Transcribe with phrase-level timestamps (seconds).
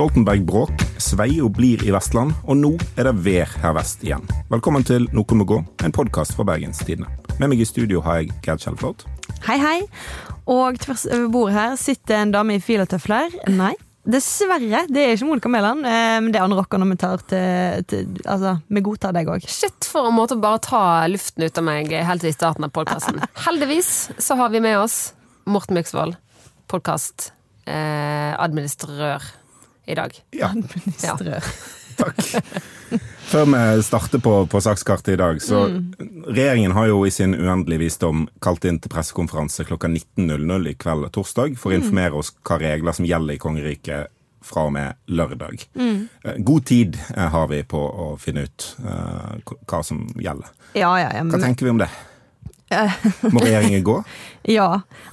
[0.00, 4.24] Stoltenberg-bråk, Sveio blir i Vestland, og nå er det vær her vest igjen.
[4.48, 7.04] Velkommen til Noe må gå, en podkast fra Bergenstidene.
[7.36, 9.04] Med meg i studio har jeg Gerd Kjellflot.
[9.44, 9.84] Hei, hei.
[10.48, 13.28] Og tvers over bordet her sitter en dame i filetøfler.
[13.52, 13.76] Nei,
[14.08, 14.88] dessverre.
[14.88, 17.84] Det er ikke Monica Mæland, eh, men det er Anne Rocker når vi tar til,
[17.92, 19.44] til Altså, vi godtar deg òg.
[19.52, 22.72] Shit, for en måte å bare ta luften ut av meg helt i starten av
[22.72, 23.20] podkasten.
[23.44, 25.12] Heldigvis så har vi med oss
[25.44, 26.16] Morten Myksvold,
[26.72, 29.28] podkastadministrør.
[29.28, 29.36] eh,
[29.90, 30.16] i dag.
[30.36, 31.50] Ja, Administrør.
[32.00, 32.22] takk.
[33.30, 35.66] Før vi starter på, på sakskartet i dag, så
[36.26, 41.10] Regjeringen har jo i sin uendelige visdom kalt inn til pressekonferanse klokka 19.00 i kveld
[41.14, 45.62] torsdag for å informere oss hva regler som gjelder i kongeriket fra og med lørdag.
[45.74, 46.08] Mm.
[46.38, 49.36] God tid eh, har vi på å finne ut uh,
[49.68, 50.48] hva som gjelder.
[50.72, 51.26] Ja, ja, ja.
[51.28, 51.90] Hva tenker vi om det?
[53.34, 53.96] Må regjeringen gå?
[54.46, 54.68] ja.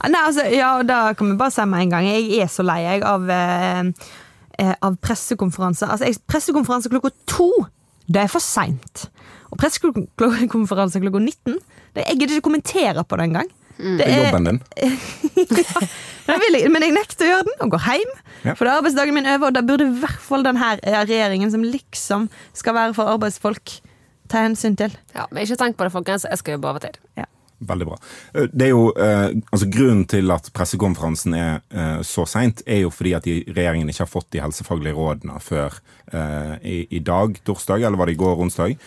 [0.05, 2.09] Nei, altså, ja, da kan vi bare si med en gang.
[2.09, 4.13] Jeg er så lei jeg av, eh, eh,
[4.81, 5.85] av pressekonferanse.
[5.87, 7.51] Altså, jeg- pressekonferanse klokka to,
[8.07, 9.09] det er for seint.
[9.51, 11.59] Og pressekonferanse klokka 19,
[11.95, 13.49] det, jeg gidder ikke kommentere på det engang.
[13.77, 14.61] Det Det er jobben din.
[16.27, 18.09] Men jeg, vil, men jeg nekter å gjøre den, og går hjem.
[18.43, 18.53] Ja.
[18.57, 21.61] For da er arbeidsdagen min over, og da burde i hvert fall denne regjeringen, som
[21.63, 22.25] liksom
[22.57, 23.77] skal være for arbeidsfolk,
[24.27, 24.91] ta hensyn til.
[25.15, 26.25] Ja, men ikke tenk på det, folkens.
[26.27, 26.99] Jeg skal jobbe overtid.
[27.59, 27.95] Veldig bra.
[28.33, 32.83] Eh, Det er jo, eh, altså Grunnen til at pressekonferansen er eh, så seint, er
[32.83, 35.79] jo fordi at de, regjeringen ikke har fått de helsefaglige rådene før
[36.13, 38.77] eh, i, i dag, torsdag, eller var det i går, onsdag.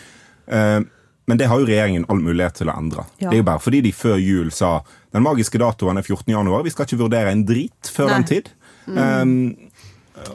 [0.47, 0.79] Eh,
[1.27, 3.03] men det har jo regjeringen all mulighet til å endre.
[3.19, 3.29] Ja.
[3.29, 4.79] Det er jo bare fordi de før jul sa
[5.13, 6.31] den magiske datoen er 14.
[6.33, 8.15] januar, vi skal ikke vurdere en drit før Nei.
[8.21, 8.49] den tid.
[8.91, 9.70] Eh,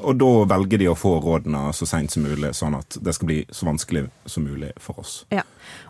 [0.03, 3.31] og da velger de å få rådene så seint som mulig, sånn at det skal
[3.31, 5.19] bli så vanskelig som mulig for oss.
[5.35, 5.45] Ja.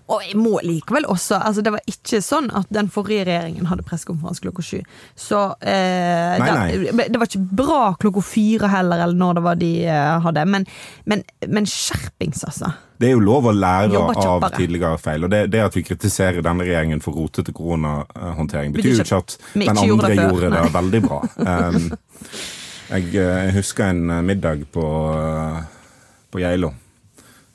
[0.06, 3.84] Og jeg må likevel også altså Det var ikke sånn at den forrige regjeringen hadde
[3.86, 4.78] pressekonferanse klokka sju.
[5.18, 7.06] Så eh, Nei, nei.
[7.10, 10.44] Det var ikke bra klokka fire heller, eller når det var de eh, hadde.
[10.52, 10.66] Men,
[11.10, 12.70] men, men skjerpings, altså.
[12.96, 15.26] Det er jo lov å lære av tidligere feil.
[15.26, 19.36] Og det, det at vi kritiserer denne regjeringen for rotete koronahåndtering, betyr jo ikke at
[19.52, 20.30] den andre gjorde det før.
[20.30, 21.22] gjorde det veldig bra.
[21.46, 21.84] Um,
[22.90, 24.84] jeg, eh, jeg husker en eh, middag på,
[25.16, 25.62] eh,
[26.32, 26.72] på Geilo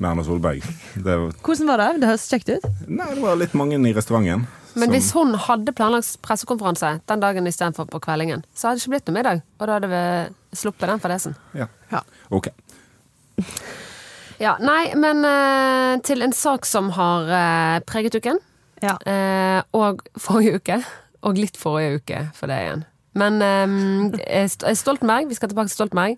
[0.01, 0.63] med Erna Solberg.
[0.95, 1.89] Det, var- Hvordan var det?
[2.01, 2.65] Det høres kjekt ut.
[2.87, 4.47] nei, det var litt mange i restauranten.
[4.73, 8.85] Men som- hvis hun hadde planlagt pressekonferanse den dagen istedenfor på kveldingen, så hadde det
[8.85, 9.41] ikke blitt noe middag.
[9.59, 11.35] Og da hadde vi sluppet den fadesen.
[11.53, 11.67] ja.
[11.91, 12.01] Ja.
[12.31, 12.47] Ok.
[14.39, 18.39] Ja, nei, men uh, til en sak som har uh, preget uken.
[18.81, 18.95] Ja.
[19.05, 20.79] Uh, og forrige uke.
[21.21, 22.85] Og litt forrige uke for det igjen.
[23.17, 26.17] Men eh, Stoltenberg, vi skal tilbake til Stoltenberg.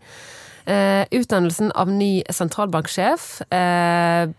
[0.70, 3.42] Eh, utnevnelsen av ny sentralbanksjef.
[3.52, 4.30] Eh,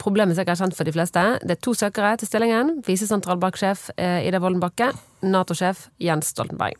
[0.00, 1.24] problemet er sikkert kjent for de fleste.
[1.42, 2.76] Det er to søkere til stillingen.
[2.86, 4.92] Visesentralbanksjef eh, Ida Wolden Bakke.
[5.26, 6.78] Nato-sjef Jens Stoltenberg.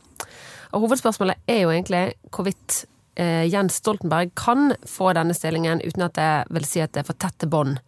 [0.72, 2.84] Og hovedspørsmålet er jo egentlig hvorvidt
[3.20, 7.10] eh, Jens Stoltenberg kan få denne stillingen uten at det vil si at det er
[7.10, 7.80] for tette bånd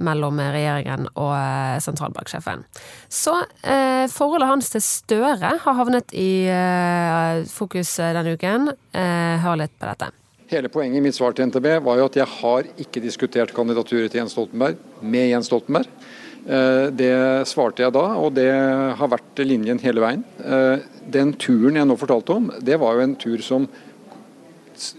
[0.00, 2.62] mellom regjeringen og eh, sentralbanksjefen.
[3.12, 8.70] Så eh, forholdet hans til Støre har havnet i eh, fokus eh, denne uken.
[8.96, 10.08] Eh, hør litt på dette.
[10.52, 14.12] Hele poenget i mitt svar til NTB var jo at jeg har ikke diskutert kandidaturet
[14.12, 15.88] til Jens Stoltenberg med Jens Stoltenberg.
[16.48, 17.12] Eh, Det
[17.52, 18.48] svarte jeg da, og det
[18.98, 20.24] har vært linjen hele veien.
[21.12, 23.68] Den turen jeg nå fortalte om, det var jo en tur som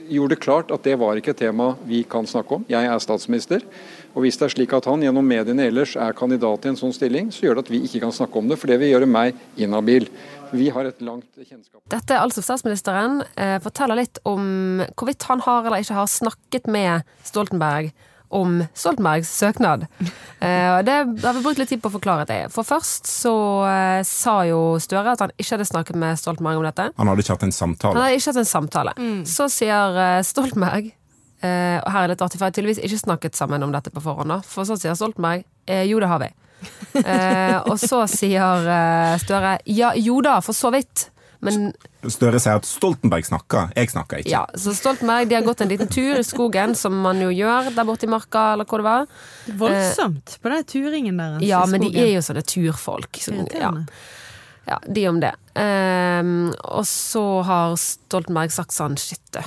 [0.10, 2.66] gjorde klart at det var ikke et tema vi kan snakke om.
[2.70, 3.64] Jeg er statsminister.
[4.14, 6.94] Og hvis det er slik at han gjennom mediene ellers er kandidat i en sånn
[6.94, 9.10] stilling, så gjør det at vi ikke kan snakke om det, for det vil gjøre
[9.10, 10.06] meg inhabil.
[10.54, 11.82] Vi har et langt kjennskap.
[11.90, 13.24] Dette er altså statsministeren.
[13.34, 17.90] Eh, forteller litt om hvorvidt han har eller ikke har snakket med Stoltenberg
[18.34, 19.88] om Stoltenbergs søknad.
[20.44, 22.40] Eh, det har vi brukt litt tid på å forklare det.
[22.54, 23.34] For først så
[23.70, 26.92] eh, sa jo Støre at han ikke hadde snakket med Stoltenberg om dette.
[27.02, 27.98] Han hadde ikke hatt en samtale.
[27.98, 28.98] Han hadde ikke hatt en samtale.
[29.30, 30.94] Så sier Stoltenberg
[31.44, 33.72] eh, Og her er det litt artig, for jeg har tydeligvis ikke snakket sammen om
[33.76, 34.32] dette på forhånd.
[34.34, 34.40] da.
[34.48, 36.32] For så sier Stoltenberg eh, jo, det har vi.
[36.94, 41.10] Eh, og så sier eh, Støre ja, jo da, for så vidt.
[41.44, 41.74] Men
[42.08, 44.30] Støre sier at Stoltenberg snakker, jeg snakker ikke.
[44.32, 47.68] ja, så Stoltenberg de har gått en liten tur i skogen, som man jo gjør
[47.76, 49.10] der borte i marka, eller hvor det var.
[49.60, 51.36] Voldsomt på den turingen der.
[51.42, 53.20] Eh, Ja, men de er jo sånne turfolk.
[53.26, 53.74] Så, ja.
[54.70, 55.34] Ja, de om det.
[55.60, 59.42] Ehm, og så har Stoltenberg sagt sånn shit,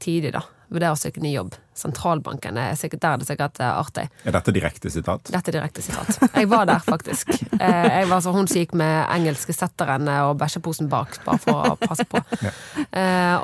[0.00, 0.46] tidlig, da.
[0.74, 1.54] Vurderer å søke ny jobb.
[1.78, 4.04] Sentralbanken er sikkert der er det sikkert eh, artig.
[4.26, 5.30] Er dette direkte sitat?
[5.30, 6.18] Dette er direkte sitat.
[6.34, 7.30] Jeg var der, faktisk.
[7.60, 11.70] Eh, Jeg var så Hun som gikk med engelske setteren og bæsjeposen bak, bare for
[11.72, 12.20] å passe på.
[12.42, 12.52] Ja.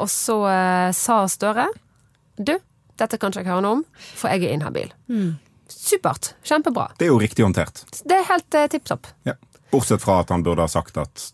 [0.02, 1.68] Og så eh, sa Støre
[2.36, 2.56] Du,
[2.98, 3.84] dette kan ikke jeg høre noe om,
[4.18, 4.90] for jeg er inhabil.
[5.70, 6.32] Supert.
[6.42, 6.88] Kjempebra.
[6.98, 7.84] Det er jo riktig håndtert.
[8.02, 9.06] Det er helt eh, tipp topp.
[9.28, 9.36] Ja.
[9.70, 11.28] Bortsett fra at han burde ha sagt at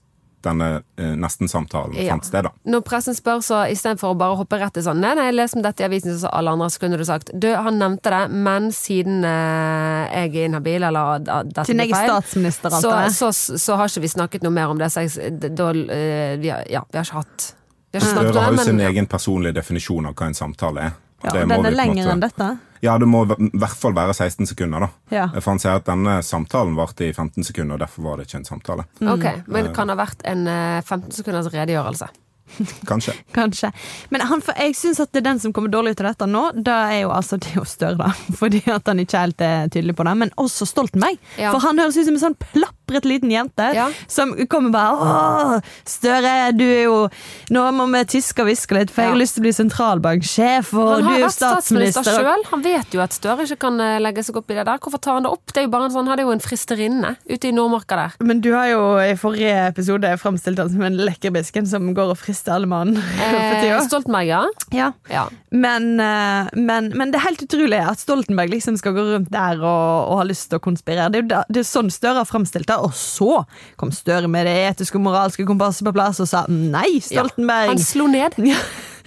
[0.45, 2.13] denne eh, nesten-samtalen Ja.
[2.15, 2.45] fant sted.
[2.45, 2.51] da.
[2.65, 5.57] Når pressen spør, så istedenfor å bare hoppe rett til sånn Nei, nei, jeg leser
[5.59, 8.31] om dette i avisen, så alle andre, så kunne du sagt Du, han nevnte det,
[8.31, 12.91] men siden eh, jeg er inhabil, eller uh, dette Siden jeg er statsminister, statsminister, så,
[12.91, 13.17] det jeg.
[13.19, 14.93] så, så har ikke vi snakket noe mer om det.
[14.93, 17.49] Så jeg, da, uh, vi, har, ja, vi har ikke hatt
[17.93, 20.35] Vi har ikke snakket Støre har jo sin men egen personlige definisjon av hva en
[20.35, 20.97] samtale er.
[21.25, 22.49] Ja, Det og må den vi er lenger måte- enn dette.
[22.87, 24.91] Ja, det må i hvert fall være 16 sekunder, da.
[25.15, 25.27] Ja.
[25.39, 28.43] For han sier at denne samtalen varte i 15 sekunder, og derfor var det ikke
[28.43, 28.87] en samtale.
[29.03, 32.09] Ok, men det kan ha vært en eh, 15 sekunders redegjørelse.
[32.91, 33.15] Kanskje.
[33.35, 33.71] Kanskje.
[34.09, 36.29] Men han, for jeg syns at det er den som kommer dårlig ut av dette
[36.31, 38.13] nå, da er jo altså det å større Støre, da.
[38.41, 40.15] Fordi at han ikke helt er tydelig på det.
[40.23, 41.19] Men også Stoltenberg.
[41.37, 41.51] Ja.
[41.53, 42.39] For han høres ut som en sånn
[42.87, 43.89] plapret liten jente Ja.
[44.09, 47.09] som kommer bare Å, Støre, du er jo
[47.51, 50.73] Nå må vi tyske og hviske litt, for jeg har lyst til å bli sentralbanksjef,
[50.75, 52.25] og du er jo statsminister statsminister.
[52.25, 52.45] sjøl.
[52.51, 54.79] Han vet jo at Støre ikke kan eh, legge seg opp i det der.
[54.83, 55.45] Hvorfor tar han det opp?
[55.53, 58.17] Det er jo bare en sånn, Han er jo en fristerinne ute i Nordmarka der.
[58.27, 62.19] Men du har jo i forrige episode framstilt han som en lekkerbisken som går og
[62.21, 62.97] frister alle mann
[63.27, 63.81] Eh.
[63.87, 64.43] Stoltenberg, ja.
[64.75, 64.93] Ja.
[65.11, 65.27] ja.
[65.51, 69.59] Men, eh, men, men det er helt utrolig at Stoltenberg liksom skal gå rundt der
[69.61, 71.09] og, og ha lyst til å konspirere.
[71.13, 72.76] Det er, jo da, det er sånn Støre har framstilt det.
[72.85, 73.45] Og så
[73.81, 77.73] kom Støre med det etiske og moralske kompasset på plass og sa nei, Stoltenberg.
[77.75, 78.37] Han slo ned.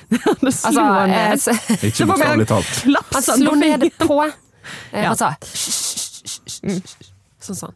[0.09, 0.23] Ja.
[0.25, 1.37] Han slo Altså, han eh, ned.
[1.37, 2.71] s- Ikke bokstavelig talt.
[2.81, 5.11] han han slo ned på eh, Ja.
[5.11, 7.11] Han sa «Hysj, hysj, hysj, hysj, hysj».
[7.45, 7.75] Sånn sånn.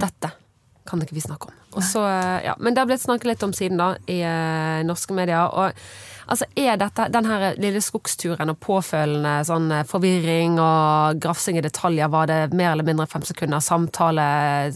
[0.00, 0.30] Dette
[0.88, 1.58] kan ikke vi snakke om.
[1.74, 2.54] Og så, eh, ja.
[2.62, 5.48] Men det har blitt snakket litt om siden da, i eh, norske medier.
[5.50, 5.72] Og
[6.26, 11.64] altså, er dette den her lille skogsturen og påfølgende sånn eh, forvirring og grafsing i
[11.64, 14.26] detaljer, var det mer eller mindre fem sekunder samtale,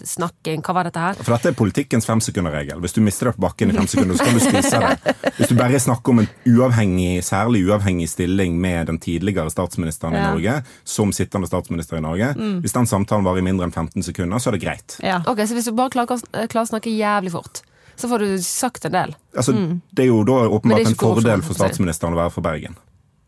[0.02, 1.20] snakking, hva var dette her?
[1.22, 2.80] For dette er politikkens femsekunderregel.
[2.84, 5.16] Hvis du mister deg på bakken i fem sekunder, så kan du spise det.
[5.38, 10.24] Hvis du bare snakker om en uavhengig, særlig uavhengig stilling med den tidligere statsministeren i
[10.24, 10.58] Norge,
[10.88, 14.50] som sittende statsminister i Norge, hvis den samtalen varer i mindre enn 15 sekunder, så
[14.50, 14.98] er det greit.
[15.04, 15.20] Ja.
[15.26, 17.62] Ok, Så hvis du bare klarer, klarer å snakke jævlig fort,
[17.98, 19.14] så får du sagt en del?
[19.36, 19.54] Altså,
[19.92, 22.76] Det er jo da åpenbart en fordel for statsministeren å være fra Bergen,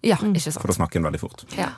[0.07, 0.61] Ja, ikke sant.
[0.63, 1.45] for da snakker en veldig fort.
[1.59, 1.73] Ja.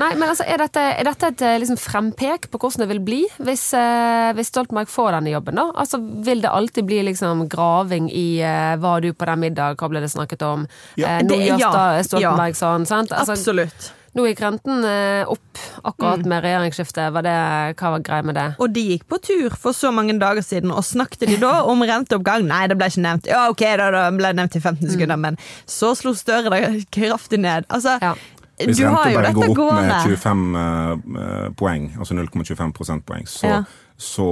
[0.00, 3.02] Nei, men altså, Er dette, er dette et eh, liksom, frempek på hvordan det vil
[3.06, 5.54] bli hvis, eh, hvis Stoltenberg får denne jobben?
[5.60, 5.68] da?
[5.78, 9.88] Altså, Vil det alltid bli liksom, graving i eh, 'var du på den middag', hva
[9.88, 10.66] ble det snakket om?
[10.96, 11.18] Ja.
[11.18, 13.12] Eh, nå gjør ja, Stoltenberg sånn, sant?
[13.12, 13.92] Altså, Absolutt.
[14.14, 17.12] Nå gikk renten eh, opp akkurat med regjeringsskiftet.
[17.14, 17.34] Var det,
[17.80, 18.46] hva var greia med det?
[18.62, 21.82] Og de gikk på tur for så mange dager siden, og snakket de da om
[21.82, 22.46] renteoppgang?
[22.48, 23.30] Nei, det ble ikke nevnt.
[23.30, 26.84] Ja, ok, da, da ble det nevnt i 15 sekunder, men så slo Støre det
[26.94, 27.66] kraftig ned.
[27.68, 28.14] Altså, Ja.
[28.54, 33.48] Hvis du har renta bare går opp med 25 eh, poeng, altså 0,25 prosentpoeng, så,
[33.50, 33.62] Ja.
[34.04, 34.28] Så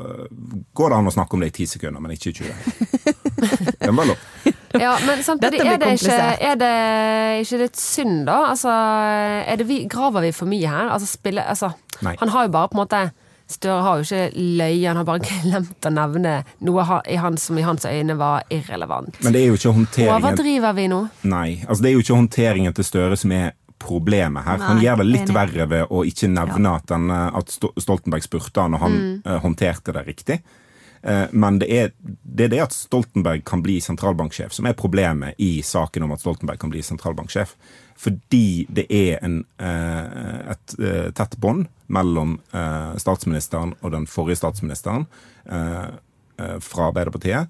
[0.00, 0.26] eh,
[0.76, 2.50] går det an å snakke om det i 10 sekunder, men ikke i 20.
[3.84, 4.28] Den var lov.
[4.78, 6.74] Ja, men samtidig er det, ikke, er det
[7.42, 8.38] ikke litt synd, da?
[8.52, 10.92] Altså, er det vi, graver vi for mye her?
[10.94, 11.72] Altså, spiller, altså,
[12.06, 13.08] han har jo bare på en måte
[13.50, 17.58] Støre har jo ikke løyet, han har bare glemt å nevne noe i han, som
[17.58, 19.18] i hans øyne var irrelevant.
[19.24, 21.00] Men det er jo ikke håndteringen Overdriver vi nå?
[21.26, 24.62] Nei, altså det er jo ikke håndteringen til Støre som er problemet her.
[24.62, 25.36] han gjør det litt enig.
[25.36, 29.22] verre ved å ikke nevne at, den, eh, at Stoltenberg spurte han, og han Mm.
[29.26, 30.40] uh, håndterte det riktig.
[31.00, 35.38] Uh, men det er, det er det at Stoltenberg kan bli sentralbanksjef som er problemet
[35.38, 37.54] i saken om at Stoltenberg kan bli sentralbanksjef.
[37.96, 40.76] Fordi det er en, uh, et
[41.16, 42.38] tett bånd mellom
[42.96, 45.08] statsministeren og den forrige statsministeren.
[46.60, 47.48] fra Arbeiderpartiet.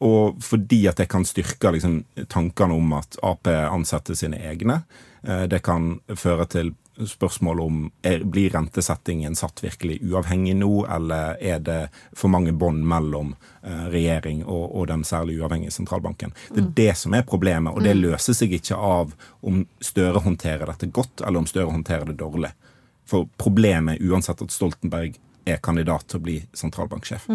[0.00, 4.82] Og fordi at det kan styrke liksom, tankene om at Ap ansetter sine egne.
[5.26, 11.36] Eh, Det kan føre til spørsmål om er, blir rentesettingen satt virkelig uavhengig nå, eller
[11.42, 11.78] er det
[12.14, 16.34] for mange bånd mellom eh, regjering og, og den særlig uavhengige sentralbanken.
[16.54, 20.70] Det er det som er problemet, og det løser seg ikke av om Støre håndterer
[20.70, 22.52] dette godt, eller om Støre håndterer det dårlig.
[23.10, 27.26] For problemet er uansett at Stoltenberg er kandidat til å bli sentralbanksjef.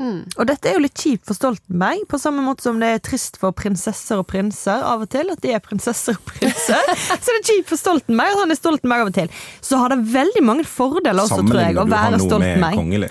[0.00, 3.36] Og dette er jo litt kjipt for Stoltenberg, på samme måte som det er trist
[3.38, 5.30] for prinsesser og prinser av og til.
[5.30, 6.80] At de er prinsesser og prinser.
[7.22, 9.28] Så det er kjipt for Stoltenberg at han er Stoltenberg av og til.
[9.62, 12.22] Så har det veldig mange fordeler også, tror jeg, Sammenligner å du han være nå
[12.22, 12.80] med Stoltenberg.
[12.80, 13.10] kongelig?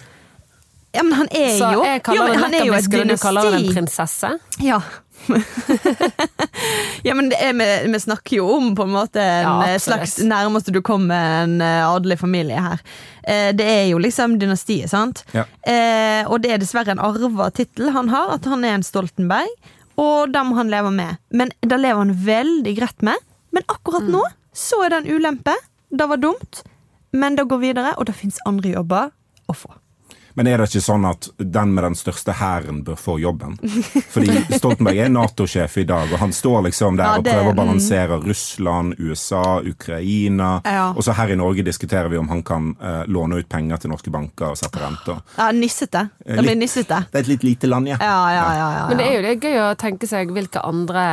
[0.92, 3.08] Ja, men han er Så jo jeg kaller jo, det Han er jo et dynasti.
[3.16, 4.32] du kaller det en prinsesse?
[4.60, 4.80] Ja.
[7.08, 9.80] ja, men det er, vi, vi snakker jo om på en måte en Ja, eh,
[9.82, 12.82] slags nærmeste du kommer en eh, adelig familie her.
[13.24, 15.24] Eh, det er jo liksom dynastiet, sant?
[15.36, 15.46] Ja.
[15.68, 19.52] Eh, og det er dessverre en arva tittel han har, at han er en Stoltenberg.
[20.02, 21.20] Og det må han leve med.
[21.30, 23.28] Men det lever han veldig greit med.
[23.52, 24.24] Men akkurat nå
[24.56, 25.56] så er det en ulempe.
[25.92, 26.64] Det var dumt,
[27.12, 29.12] men det går videre, og det fins andre jobber
[29.52, 29.74] å få.
[30.34, 33.58] Men er det ikke sånn at den med den største hæren bør få jobben?
[34.14, 37.58] Fordi Stoltenberg er Nato-sjef i dag, og han står liksom der Ja, og prøver å
[37.58, 40.54] balansere Russland, USA, Ukraina.
[40.66, 40.90] Ja.
[40.96, 43.94] Og så her i Norge diskuterer vi om han kan uh, låne ut penger til
[43.94, 45.22] norske banker og sette renter.
[45.38, 46.08] Ja, nissete.
[46.26, 47.04] Det blir nissete.
[47.12, 48.00] Det er et litt lite land, ja.
[48.02, 48.56] Ja, ja, ja.
[48.58, 48.86] ja, ja.
[48.90, 51.04] Men det er jo det gøy å tenke seg hvilke andre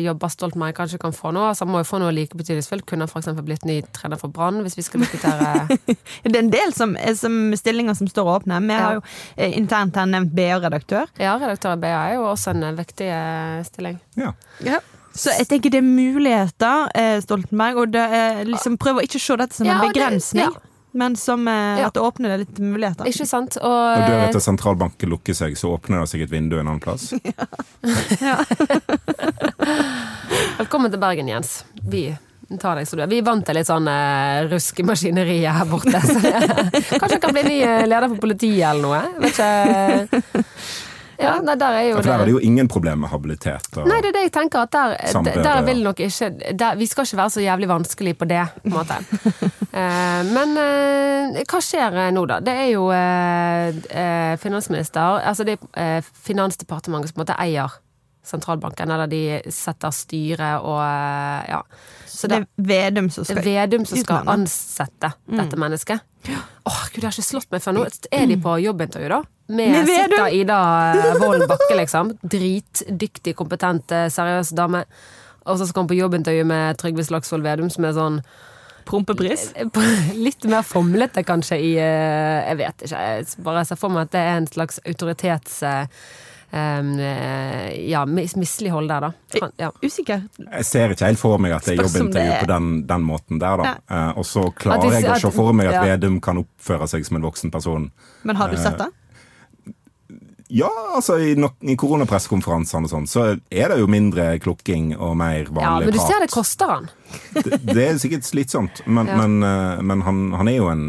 [0.00, 1.44] jobber Stoltenberg kanskje kan få nå.
[1.50, 2.86] Altså, han må jo få noe like betydningsfullt.
[2.88, 3.32] Kunne han f.eks.
[3.46, 5.66] blitt ny trener for Brann, hvis vi skal diskutere
[6.30, 8.49] Det er en del som, som stillinger som står åpne.
[8.58, 8.92] Vi har Ja.
[8.94, 9.00] jo
[9.36, 11.06] eh, internt her nevnt BA-redaktør.
[11.18, 14.00] Ja, redaktør i BA er jo også en eh, viktig eh, stilling.
[14.16, 14.32] ja.
[15.12, 19.36] Så jeg tenker det er muligheter, eh, Stoltenberg, og det er liksom ikke å se
[19.36, 20.50] dette som Ja, en det- begrensning, ja.
[20.94, 21.86] men som eh, Ja.
[21.88, 23.04] at det åpner litt muligheter.
[23.10, 23.56] Ikke sant?
[23.56, 26.66] Og, Når døra vet til sentralbanken lukker seg, så åpner det seg et vindu en
[26.68, 27.12] annen plass.
[28.20, 28.36] Ja.
[30.60, 31.64] velkommen til Bergen, Jens.
[31.82, 32.16] Vi
[32.58, 33.10] tar deg som du er.
[33.12, 33.88] Vi er vant til litt sånn
[34.50, 36.00] rusk her borte.
[36.02, 36.18] Så
[37.00, 39.02] kanskje jeg kan bli ny eh, leder for politiet eller noe?
[39.22, 40.86] Vet ikke.
[41.20, 43.68] Ja, nei, der er jo for der er det jo ingen problem med habilitet.
[43.76, 44.64] Nei, det er det jeg tenker.
[44.64, 48.28] At der, der vil nok ikke der, Vi skal ikke være så jævlig vanskelig på
[48.30, 48.96] det, på en måte.
[49.74, 52.40] uh, men uh, hva skjer nå, da?
[52.44, 57.78] Det er jo uh, finansminister Altså det er Finansdepartementet som på en måte eier
[58.24, 61.60] sentralbanken, eller de setter styre og ja.
[62.20, 66.00] Så det det er Vedum som skal Vedum som skal ansette ansette dette mennesket.
[66.64, 67.86] Åh, gud, det har ikke slått meg før nå.
[68.12, 69.22] Er de på jobbintervju, da?
[69.50, 70.58] Med, Med sitter Ida
[70.94, 72.12] eh, Wolden Bakke, liksom.
[72.22, 74.84] Dritdyktig, kompetent, eh, seriøs dame.
[75.48, 78.20] Og så skal hun på jobbintervju med Trygve Slagsvold Vedum, som er sånn
[78.86, 79.50] prompepris.
[80.26, 83.06] Litt mer fomlete, kanskje, i eh, Jeg vet ikke.
[83.08, 85.62] Jeg bare ser for meg at det er en slags autoritets...
[86.52, 89.12] eh, eh, ja, mis mislighold der, da.
[89.40, 89.70] Han, ja.
[89.82, 90.22] Usikker.
[90.38, 93.02] Jeg ser ikke helt for meg at det er Spørs jobbintervju er- på den, den
[93.06, 93.74] måten der, da.
[93.90, 95.82] Uh, og så klarer de- jeg å se for meg at ja.
[95.92, 97.90] Vedum kan oppføre seg som en voksen person.
[98.24, 98.88] Men har du sett det?
[100.50, 105.12] Ja, altså i, no i koronapressekonferansene og sånn, så er det jo mindre klukking og
[105.20, 105.62] mer vanlig prat.
[105.62, 106.88] ja, men du ser det koster han.
[107.34, 109.16] Det, det er sikkert slitsomt, men, Ja.
[109.22, 110.84] men, eh, men han, han er jo en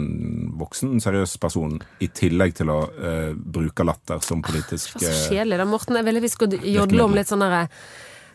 [0.58, 5.27] voksen, seriøs person, i tillegg til å uh, bruke latter som politisk Det var så
[5.30, 5.58] eh, kjedelig.
[5.62, 7.68] da, Morten, jeg ville vi skulle jodle om litt sånn derre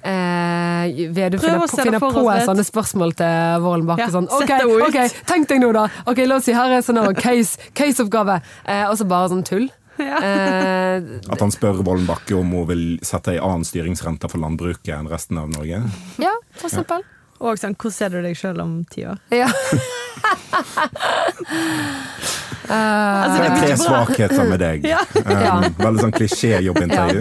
[0.07, 4.05] Eh, Vedum Prøv finner, å på, finner oss sånne spørsmål til Vålen Bakke.
[4.05, 5.87] Ja, sånn, sett ok, tenk deg nå, da!
[6.07, 8.37] Ok, La oss si her er sånn her, case- case-oppgave.
[8.67, 9.67] eh, og så bare sånn tull.
[10.27, 14.93] Eh, At han spør Vollen Bakke om hun vil sette ei annen styringsrente for landbruket
[14.97, 15.83] enn resten av Norge.
[16.23, 17.05] ja, for eksempel.
[17.41, 19.19] Og sånn, hvordan ser du deg sjøl om ti år?
[19.35, 19.49] Ja.
[22.67, 24.87] Altså, Det det er tre svakheter med deg.
[24.95, 25.01] Ja.
[25.15, 25.53] Ja.
[25.61, 27.21] Um, veldig sånn klisjé-jobbintervju.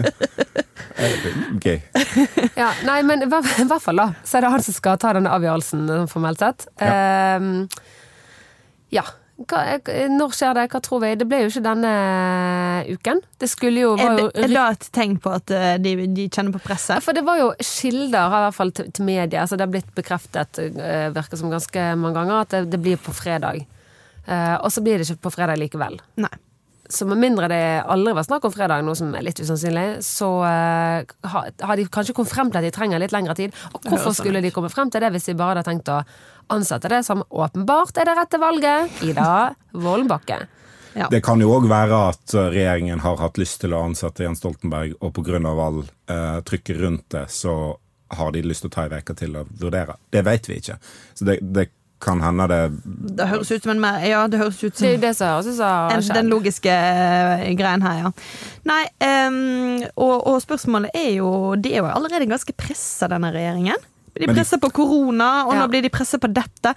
[1.62, 1.76] Gøy.
[2.56, 2.70] ja.
[2.88, 4.08] Nei, men i hvert fall, da.
[4.26, 6.66] Så er det han som skal ta denne avgjørelsen, eh, formelt sett.
[6.80, 7.38] Ja.
[8.98, 9.04] ja.
[9.36, 10.64] Hva, eh, når skjer det?
[10.72, 11.12] Hva tror vi?
[11.20, 11.92] Det ble jo ikke denne
[12.88, 13.20] uken.
[13.36, 16.56] Det skulle jo, var jo er det et tegn på at eh, de, de kjenner
[16.56, 17.04] på presset?
[17.04, 19.92] For det var jo kilder, i hvert fall til, til media, så det har blitt
[19.98, 23.66] bekreftet, eh, virker som ganske mange ganger, at det, det blir på fredag.
[24.26, 26.00] Uh, og så blir det ikke på fredag likevel.
[26.18, 26.32] Nei.
[26.90, 30.28] Så med mindre det aldri var snakk om fredag, noe som er litt usannsynlig, så
[30.42, 31.02] uh,
[31.32, 33.54] har, har de kanskje kommet frem til at de trenger litt lengre tid.
[33.72, 36.00] Og hvorfor sånn skulle de komme frem til det hvis de bare hadde tenkt å
[36.52, 39.02] ansette det som åpenbart er det rette valget?
[39.06, 40.44] Ida Wollenbakke.
[40.96, 41.08] Ja.
[41.12, 44.40] Det kan jo òg være at uh, regjeringen har hatt lyst til å ansette Jens
[44.40, 45.40] Stoltenberg, og pga.
[45.44, 47.76] all eh, trykket rundt det, så
[48.16, 49.98] har de lyst til å ta ei uke til å vurdere.
[50.10, 50.78] Det vet vi ikke.
[51.14, 51.68] Så det, det
[52.00, 52.60] kan hende det
[53.16, 55.90] Det høres ut som en mer Ja, det høres ut Det som det ut som
[55.90, 58.12] en, den logiske eh, greien her, ja.
[58.68, 63.80] Nei, um, og, og spørsmålet er jo De er jo allerede ganske pressa, denne regjeringen.
[64.20, 65.60] De presser på korona, og Ja.
[65.66, 66.74] nå blir de presset på dette.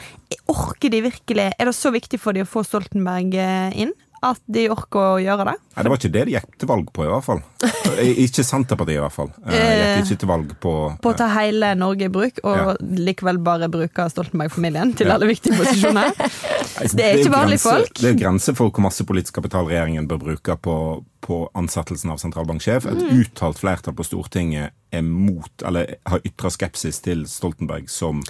[0.50, 3.92] Orker de virkelig Er det så viktig for de å få Stoltenberg eh, inn?
[4.22, 5.54] At de orker å gjøre det?
[5.78, 7.40] Nei, Det var ikke det de gikk til valg på, i hvert fall.
[7.64, 9.30] Eh, Ikke Senterpartiet, i hvert fall.
[9.48, 12.76] Eh, Gikk ikke til valg på På å ta hele Norge i bruk, og Ja.
[12.82, 15.14] likevel bare bruke Stoltenberg-familien til Ja.
[15.16, 16.12] alle viktige posisjoner.
[16.80, 17.94] Det er ikke vanlige folk.
[18.00, 20.76] Det er grenser for hvor masse politisk kapital regjeringen bør bruke på,
[21.22, 22.86] på ansettelsen av sentralbanksjef.
[22.86, 23.20] Et Mm.
[23.24, 28.24] uttalt flertall på Stortinget er mot, eller har ytra skepsis til Stoltenberg som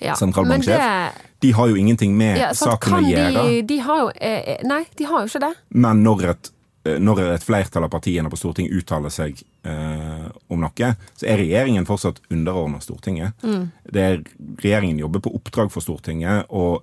[0.00, 0.78] Ja, sentralbanksjef.
[0.78, 3.42] det- De har jo ingenting med Ja, saken å gjøre.
[3.48, 5.54] De, de har jo eh, eh, Nei, de har jo ikke det.
[5.70, 6.50] Men når et,
[6.86, 11.36] eh, når et flertall av partiene på Stortinget uttaler seg eh, om noe, så er
[11.38, 13.32] regjeringen fortsatt underordna Stortinget.
[13.42, 13.70] Mm.
[13.92, 14.22] Det er,
[14.62, 16.82] regjeringen jobber på oppdrag for Stortinget, og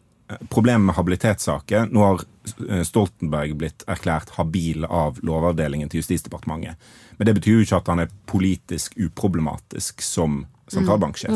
[0.49, 2.23] problemet med habilitetssaker Nå har
[2.69, 6.81] eh, Stoltenberg blitt erklært habil av Lovavdelingen til Justisdepartementet.
[7.17, 11.31] Men det betyr jo ikke at han er politisk uproblematisk som sentralbanksjef.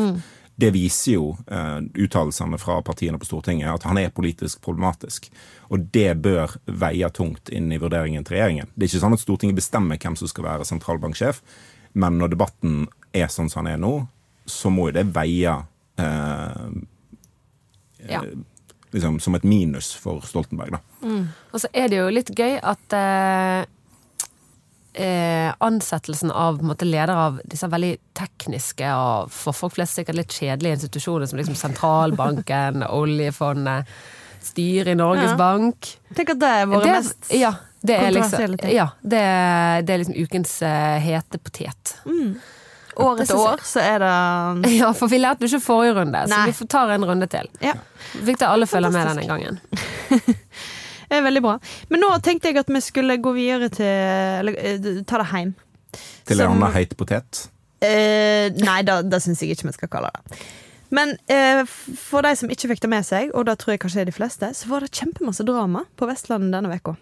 [0.60, 5.30] det viser jo uh, uttalelsene fra partiene på Stortinget, at han er politisk problematisk.
[5.72, 8.68] Og det bør veie tungt inn i vurderingen til regjeringen.
[8.74, 11.40] Det er ikke sånn at Stortinget bestemmer hvem som skal være sentralbanksjef,
[11.96, 12.82] men når debatten
[13.16, 13.94] er sånn som den er nå,
[14.44, 15.56] så må jo det veie
[16.02, 16.68] uh,
[18.00, 18.20] Ja.
[18.94, 20.76] Liksom, som et minus for Stoltenberg.
[20.76, 20.80] da.
[21.52, 23.64] Og så er det jo litt gøy at eh,
[24.94, 30.36] eh, ansettelsen av måte, ledere av disse veldig tekniske og for folk flest sikkert litt
[30.36, 33.90] kjedelige institusjoner som liksom sentralbanken, oljefondet,
[34.40, 35.36] styret i Norges Ja.
[35.36, 37.50] Bank Tenk at det er våre det, mest ja,
[37.84, 39.20] det er liksom, ja, det,
[39.84, 41.92] det er liksom ukens uh, hete potet.
[43.00, 46.36] År etter år så er det Ja, for vi lærte jo ikke forrige runde, så
[46.36, 46.50] Nei.
[46.50, 47.48] vi tar en runde til.
[47.64, 47.74] Ja.
[48.12, 49.60] Fikk det alle følge med denne gangen.
[51.10, 51.56] Det er veldig bra.
[51.90, 55.56] Men nå tenkte jeg at vi skulle gå videre til Eller eh, ta det hjem.
[56.28, 57.48] Til en annen heit potet.
[57.82, 60.38] Eh, nei, da, da syns jeg ikke vi skal kalle det.
[60.94, 61.64] Men eh,
[61.98, 64.14] for de som ikke fikk det med seg, og da tror jeg kanskje er de
[64.14, 66.94] fleste, så var det kjempemasse drama på Vestlandet denne uka.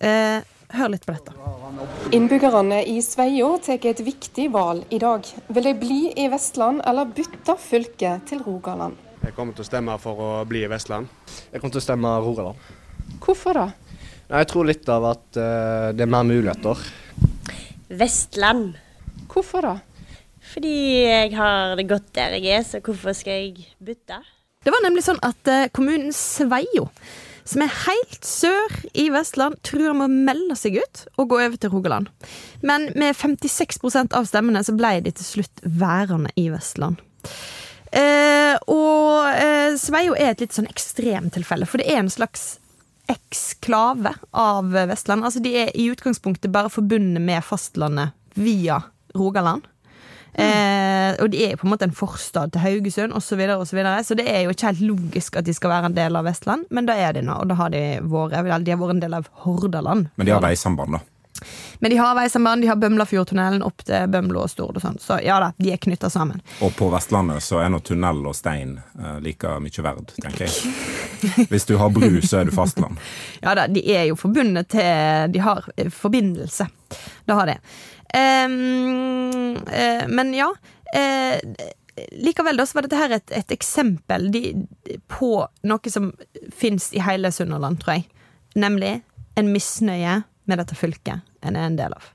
[0.00, 0.40] Eh,
[0.78, 1.34] hør litt på dette.
[2.14, 5.26] Innbyggerne i Sveio tar et viktig valg i dag.
[5.48, 8.98] Vil de bli i Vestland eller bytte fylke til Rogaland?
[9.24, 11.08] Jeg kommer til å stemme for å bli i Vestland.
[11.50, 12.68] Jeg kommer til å stemme Rogaland.
[13.24, 13.70] Hvorfor det?
[14.28, 16.80] Jeg tror litt av at eh, det er mer muligheter.
[17.88, 18.74] Vestland.
[19.32, 19.74] Hvorfor det?
[20.54, 20.76] Fordi
[21.08, 24.20] jeg har det godt der jeg er, så hvorfor skal jeg bytte?
[24.64, 26.86] Det var nemlig sånn at eh, kommunen Sveio,
[27.44, 31.58] som er helt sør i Vestland, tror han må melde seg ut og gå over
[31.60, 32.08] til Rogaland.
[32.64, 33.80] Men med 56
[34.16, 37.02] av stemmene så ble de til slutt værende i Vestland.
[37.94, 42.56] Eh, og eh, Sveio er et litt sånn ekstremtilfelle, for det er en slags
[43.12, 45.26] eksklave av Vestland.
[45.26, 48.80] Altså De er i utgangspunktet bare forbundet med fastlandet via
[49.14, 49.68] Rogaland.
[50.34, 53.58] Eh, og de er jo på en måte en forstad til Haugesund osv., så, videre,
[53.60, 54.04] og så, videre.
[54.04, 56.66] så det er jo ikke helt logisk at de skal være en del av Vestland,
[56.74, 57.40] men det er de nå.
[57.42, 60.10] Og da har de vært, de har vært en del av Hordaland.
[60.16, 61.04] Men de har veisamband, da.
[61.78, 64.98] Men de har veisamband, de har Bømlafjordtunnelen opp til Bømlo og Stord og sånn.
[65.02, 66.40] Så ja da, de er knytta sammen.
[66.64, 71.48] Og på Vestlandet så er nå tunnel og stein eh, like mye verd, tenker jeg.
[71.50, 73.00] Hvis du har bru, så er du fastland.
[73.44, 76.66] Ja da, de er jo forbundet til De har forbindelse.
[77.26, 77.58] Det har de.
[78.14, 80.50] Ehm, eh, men ja.
[80.94, 81.40] eh,
[82.12, 84.44] likevel da, så var dette her et, et eksempel de,
[85.10, 86.12] på noe som
[86.54, 88.08] fins i hele Sunnhordland, tror jeg.
[88.54, 89.00] Nemlig
[89.34, 92.12] en misnøye med dette fylket en er en del av.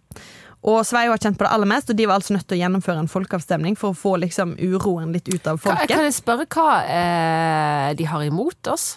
[0.70, 2.60] Og Sveio har kjent på det aller mest, og de var altså nødt til å
[2.60, 5.92] gjennomføre en folkeavstemning for å få liksom uroen litt ut av folket.
[5.94, 8.90] kan jeg spørre hva eh, de har imot oss?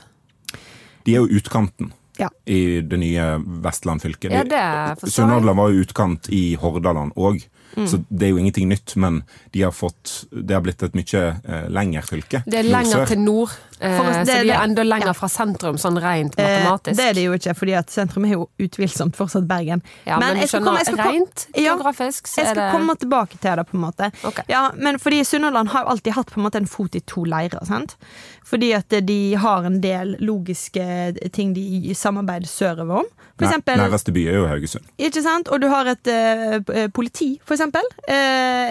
[1.07, 2.29] De er jo utkanten Ja.
[2.47, 3.27] i det nye
[3.65, 4.31] Vestland fylke.
[4.33, 5.11] Ja, det.
[5.11, 7.87] Sunnhordland var jo utkant i Hordaland òg, Mm.
[7.89, 8.93] så det er jo ingenting nytt.
[9.01, 9.23] Men
[9.55, 12.43] de har fått, det har blitt et mye eh, lengre fylke.
[12.45, 15.13] Det er lenger til nord, For det, så de er enda lenger Ja.
[15.19, 16.97] fra sentrum, sånn rent Eh, matematisk.
[16.97, 19.83] det er det jo ikke, fordi at sentrum er jo utvilsomt fortsatt Bergen.
[20.07, 22.55] ja, men, jeg du skal skjønner, komme- jeg skal rent Ja, geografisk så Jeg skal
[22.55, 24.13] det komme tilbake til det, på en måte.
[24.25, 24.45] Okay.
[24.49, 27.25] Ja, men fordi Sunnhordland har jo alltid hatt på en måte en fot i to
[27.25, 27.67] leirer.
[27.67, 27.97] sant?
[28.45, 33.05] Fordi at de har en del logiske ting de samarbeider sørover om.
[33.39, 34.85] For eksempel, Nærmeste by er jo Haugesund.
[34.99, 35.49] ikke sant?
[35.49, 37.83] Og du har et uh, politi, for eksempel.
[38.09, 38.13] Uh,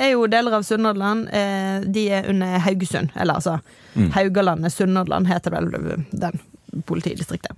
[0.06, 1.28] er jo deler av Sunnhordland.
[1.28, 3.10] Uh, de er under Haugesund.
[3.20, 3.60] Eller altså
[4.16, 5.70] Haugalandet, Sunnhordland heter vel
[6.12, 6.40] den
[6.88, 7.52] politidistriktet.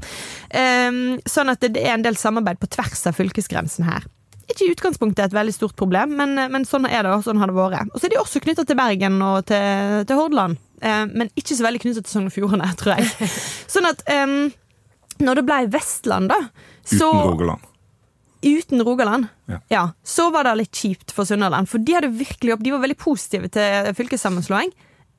[0.49, 4.05] Um, sånn at det er en del samarbeid på tvers av fylkesgrensen her.
[4.49, 7.47] Ikke i utgangspunktet et veldig stort problem, men, men sånn er det, og sånn har
[7.51, 7.91] det vært.
[7.93, 11.55] Og så er de også knytta til Bergen og til, til Hordaland, eh, men ikke
[11.55, 13.29] så veldig knytta til Sogn og Fjordane, tror jeg.
[13.71, 14.33] Sånn at um,
[15.23, 16.41] når det ble Vestland, da
[16.83, 17.69] Uten Rogaland.
[18.43, 19.59] uten Rogaland, Ja.
[19.71, 19.83] ja.
[20.03, 21.69] så var det litt kjipt for Sunnhordland.
[21.71, 24.73] For de hadde virkelig opp, de var veldig positive til fylkessammenslåing,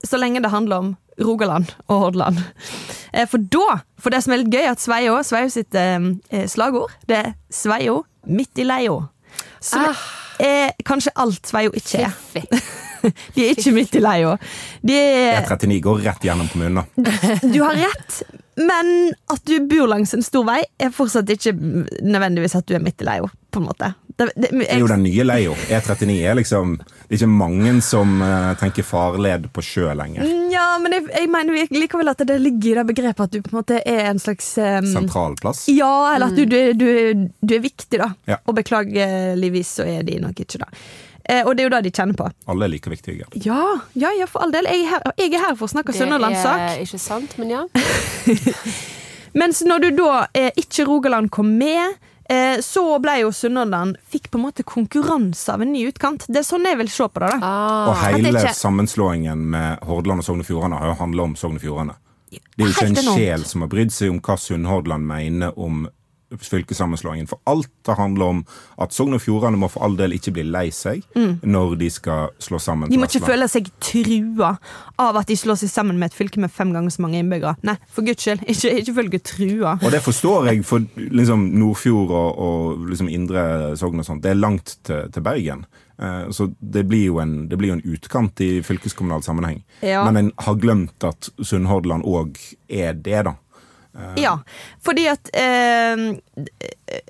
[0.04, 0.90] så lenge det handler om
[1.22, 2.40] Rogaland og Hordaland.
[3.12, 5.98] Eh, For da, for det som er litt gøy, at Sveio, Sveio sitt eh,
[6.30, 8.96] eh, slagord, det er Sveio midt i leia.
[9.64, 9.86] Som
[10.42, 12.14] er kanskje alt Sveio ikke er.
[13.34, 14.30] De er ikke midt i leia.
[14.80, 16.80] De er E39 går rett gjennom kommunen.
[16.80, 17.10] da.
[17.44, 18.22] du har rett,
[18.56, 21.52] men at du bor langs en stor vei, er fortsatt ikke
[22.00, 23.90] nødvendigvis at du er midt i leia, på en måte.
[24.16, 25.54] Det, det, Det er jo den nye leia.
[25.74, 30.28] E39 er liksom Det er ikke mange som uh, tenker farled på sjø lenger.
[30.52, 33.52] Ja, men jeg, jeg mener likevel at det ligger i det begrepet at du på
[33.52, 35.64] en måte er en slags um, Sentralplass?
[35.72, 38.12] Ja, eller at du, du, du, du er viktig, da.
[38.30, 38.38] Ja.
[38.46, 40.70] Og beklageligvis så er de nok ikke det.
[41.24, 42.26] Eh, og det er jo det de kjenner på.
[42.52, 43.26] Alle er like viktige.
[43.46, 43.62] Ja,
[43.96, 44.68] ja, ja for all del.
[44.68, 47.64] Jeg er her, jeg er her for å snakke Det er ikke sant, men ja.
[49.40, 51.96] Mens når du da eh, ikke Rogaland kom med,
[52.64, 56.24] så ble jo Sunnhordland Fikk på en måte konkurranse av en ny utkant.
[56.28, 57.28] Det er sånn jeg vil se på det.
[57.28, 57.88] da Ah.
[57.90, 61.56] Og hele ikke- sammenslåingen med Hordaland og Sogn og Fjordane har jo handla om Sogn
[61.56, 61.94] og Fjordane.
[62.30, 65.88] Det er jo ikke en sjel som har brydd seg om hva Sunnhordland mener om
[66.40, 67.26] fylkessammenslåingen.
[67.30, 68.40] For alt det handler om
[68.80, 71.02] at Sogn og Fjordane må for all del ikke bli lei seg
[71.42, 72.92] når de skal slå sammen Mm.
[72.92, 74.54] De må ikke føle seg trua
[74.98, 77.56] av at de slår seg sammen med et fylke med fem ganger så mange innbyggere.
[77.62, 79.76] Nei, for guds skyld, ikke, ikke følge trua.
[79.82, 84.30] Og det forstår jeg, for liksom Nordfjord og, og liksom indre Sogn og sånt, det
[84.34, 85.64] er langt til, til Bergen.
[86.00, 89.62] Eh, Så det blir, jo en, det blir jo en utkant i fylkeskommunal sammenheng.
[89.82, 90.04] Ja.
[90.04, 93.36] Men en har glemt at Sunnhordland òg er det, da.
[94.18, 94.38] Ja,
[94.82, 96.00] fordi at eh,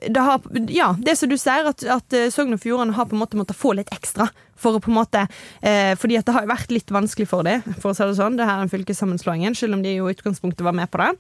[0.09, 3.17] det har, Ja, det som du sier, at, at eh, Sogn og Fjordane har på
[3.17, 4.29] en måte måttet få litt ekstra.
[4.61, 5.25] For å på en måte
[5.65, 8.37] eh, Fordi at det har vært litt vanskelig for dem, for å si det sånn,
[8.39, 9.57] det her er en fylkessammenslåingen.
[9.59, 11.15] Selv om de jo i utgangspunktet var med på det,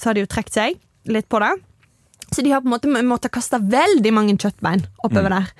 [0.00, 0.80] så har de jo trukket seg
[1.12, 1.52] litt på det.
[2.32, 5.50] Så de har på en måte måttet kaste veldig mange kjøttbein oppover der.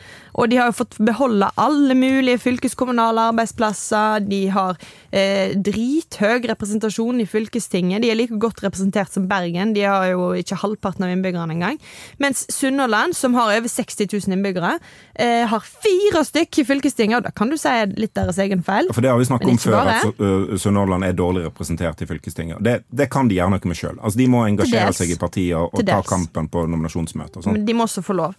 [0.40, 4.22] Og de har jo fått beholde alle mulige fylkeskommunale arbeidsplasser.
[4.24, 4.78] De har
[5.10, 8.00] eh, drithøy representasjon i fylkestinget.
[8.02, 9.74] De er like godt representert som Bergen.
[9.76, 11.80] De har jo ikke halvparten av innbyggerne engang.
[12.22, 14.78] Mens Sunnhordland, som har over 60 000 innbyggere,
[15.14, 17.20] eh, har fire stykk i fylkestinget.
[17.20, 18.88] Og da kan du si litt deres egen feil.
[18.96, 19.98] For det har vi snakket om før, bare.
[20.00, 22.62] at uh, Sunnhordland er dårlig representert i fylkestinget.
[22.64, 24.00] Det, det kan de gjøre noe med sjøl.
[24.00, 27.62] Altså, de må engasjere seg i partiet og, ta kampen på nominasjonsmøter og sånn.
[27.66, 28.36] De må også få lov.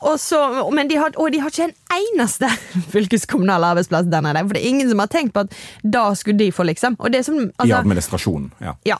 [0.00, 0.40] Og, så,
[0.74, 2.48] men de har, og de har ikke en eneste
[2.94, 4.46] fylkeskommunal arbeidsplass der nede.
[4.46, 6.98] For det er ingen som har tenkt på at da skulle de få, liksom.
[7.00, 8.74] Og det som, I altså, administrasjonen, ja.
[8.88, 8.98] ja.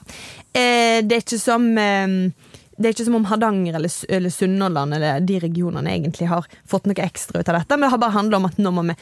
[0.53, 2.15] Eh, det er ikke som eh,
[2.81, 6.87] det er ikke som om Hardanger eller, eller Sunnhordland eller de regionene egentlig har fått
[6.89, 8.95] noe ekstra ut av dette, men det har bare handla om at nå må vi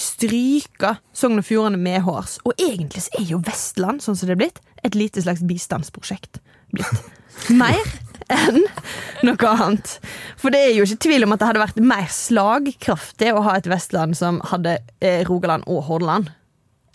[0.00, 2.38] stryke Sogn og Fjordane medhårs.
[2.48, 6.40] Og egentlig så er jo Vestland, sånn som det er blitt, et lite slags bistandsprosjekt.
[6.74, 7.04] Blitt.
[7.52, 7.84] Mer
[8.32, 8.64] enn
[9.26, 9.98] noe annet.
[10.40, 13.58] For det er jo ikke tvil om at det hadde vært mer slagkraftig å ha
[13.58, 16.32] et Vestland som hadde eh, Rogaland og Hordaland.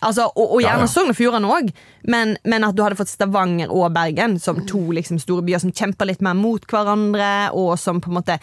[0.02, 0.90] Altså, og, og gjerne ja.
[0.90, 1.68] Sogn og Fjordane òg,
[2.10, 5.74] men, men at du hadde fått Stavanger og Bergen som to liksom, store byer som
[5.78, 8.40] kjemper litt mer mot hverandre, og som på en måte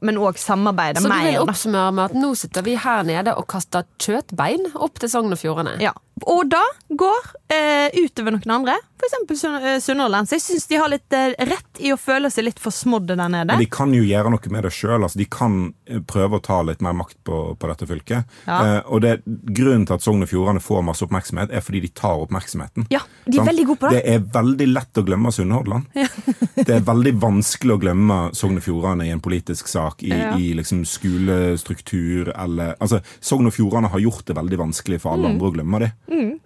[0.00, 3.44] Men òg samarbeider Så du vil oppsummere med at nå sitter vi her nede og
[3.52, 5.76] kaster kjøttbein opp til Sogn og Fjordane?
[5.84, 5.92] Ja.
[6.24, 9.84] Og da går eh, utover noen andre, f.eks.
[9.84, 10.28] Sunnhordland.
[10.28, 13.30] Så jeg syns de har litt eh, rett i å føle seg litt forsmådde der
[13.32, 13.48] nede.
[13.54, 15.02] Men de kan jo gjøre noe med det sjøl.
[15.06, 15.56] Altså, de kan
[15.88, 18.36] eh, prøve å ta litt mer makt på, på dette fylket.
[18.46, 18.58] Ja.
[18.60, 21.92] Eh, og det, Grunnen til at Sogn og Fjordane får masse oppmerksomhet, er fordi de
[21.96, 22.86] tar oppmerksomheten.
[22.92, 24.02] Ja, de er veldig gode på det.
[24.04, 25.88] Det er veldig lett å glemme Sunnhordland.
[26.66, 30.34] det er veldig vanskelig å glemme Sogn og Fjordane i en politisk sak, i, Ja.
[30.36, 35.28] i liksom skolestruktur eller Altså, Sogn og Fjordane har gjort det veldig vanskelig for alle
[35.28, 35.32] Mm.
[35.34, 35.90] andre å glemme det.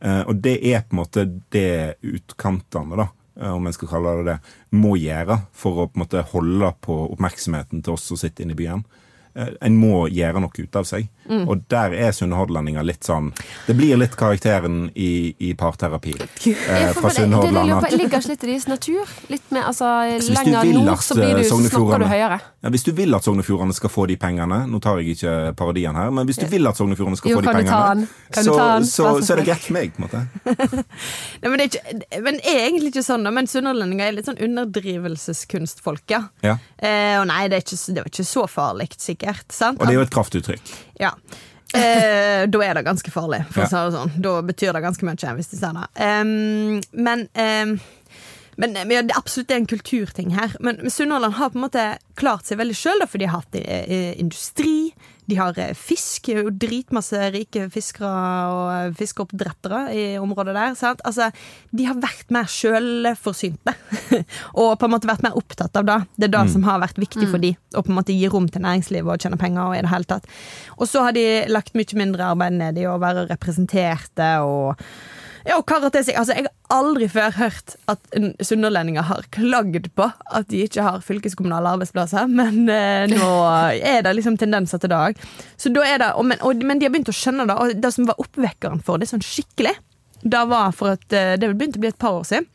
[0.04, 1.94] Eh, og det er på en måte det
[2.44, 3.08] utkantene, da,
[3.40, 4.38] eh, om jeg skal kalle det det,
[4.70, 8.52] må gjøre for å på en måte holde på oppmerksomheten til oss som sitter inne
[8.52, 8.84] i byen.
[9.36, 11.08] Eh, En må gjøre noe ut av seg.
[11.26, 11.48] Mm.
[11.48, 13.30] Og der er sunnhordlendinger litt sånn
[13.66, 17.86] Det blir litt karakteren i, i parterapi eh, fra fra det- det Sunnhordland.
[17.96, 19.08] Ligger litt i deres natur?
[19.32, 19.88] Litt med, altså,
[20.20, 22.40] Lenger nord så blir eh, du, snakker du høyere.
[22.62, 25.16] Ja, hvis du vil at Sogn og Fjordane skal få de pengene Nå tar jeg
[25.16, 27.56] ikke parodien her, men hvis du vil at Sogn og Fjordane skal Jo, få de
[27.56, 28.86] pengene, så, ta den?
[28.92, 29.96] så, så er det greit for meg.
[29.96, 30.22] på en måte
[31.42, 33.26] Nei, men, det er ikke, men er egentlig ikke sånn.
[33.34, 36.22] Men sunnhordlendinger er litt sånn underdrivelseskunstfolk, ja.
[36.44, 36.58] Ja.
[36.76, 39.23] Eh, og nei, det ikke, det er ikke så farlig, sikkert.
[39.54, 39.80] Sant?
[39.80, 40.72] Og det er jo et kraftuttrykk.
[41.00, 41.14] Ja.
[41.74, 44.14] Eh, da er det ganske farlig, for å si det sånn.
[44.22, 45.88] Da betyr det ganske mye, hvis de sier det.
[45.98, 47.76] Um, men um,
[48.54, 50.52] men, ja, det er absolutt en kulturting her.
[50.62, 53.56] Men, Sunnhordland har på en måte klart seg veldig sjøl, fordi de har hatt
[54.22, 54.92] industri.
[55.30, 58.10] De har eh, fisk, jo dritmasse rike fiskere
[58.52, 60.76] og eh, fiskeoppdrettere i området der.
[60.78, 61.02] Sant?
[61.08, 61.30] Altså,
[61.72, 63.76] de har vært mer sjølforsynte.
[64.60, 65.98] og på en måte vært mer opptatt av det.
[66.18, 68.46] Det er det som har vært viktig for de Å på en måte gi rom
[68.52, 69.70] til næringslivet og tjene penger.
[69.70, 70.28] Og i det hele tatt
[70.78, 74.80] Og så har de lagt mye mindre arbeid ned i å være representerte og
[75.44, 76.16] ja, og karatesing.
[76.16, 80.84] Altså, jeg har aldri før hørt at en sunnhordlendinger har klagd på at de ikke
[80.86, 83.30] har fylkeskommunale arbeidsplasser, men eh, nå
[83.94, 85.26] er det liksom tendenser til det òg.
[85.60, 87.92] Så da det, og, men, og, men de har begynt å skjønne det, og det
[87.94, 89.76] som var oppvekkeren for det sånn skikkelig,
[90.24, 92.48] det var for at eh, det begynte å bli et par år siden.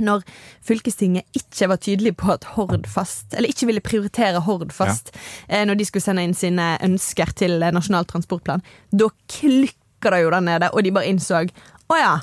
[0.00, 0.22] Når
[0.64, 5.10] fylkestinget ikke var tydelig på at Hordfast Eller ikke ville prioritere Hordfast
[5.48, 8.64] eh, når de skulle sende inn sine ønsker til eh, Nasjonal transportplan.
[8.92, 11.42] Da klikka det jo der nede, og de bare innså
[11.90, 12.18] å ja.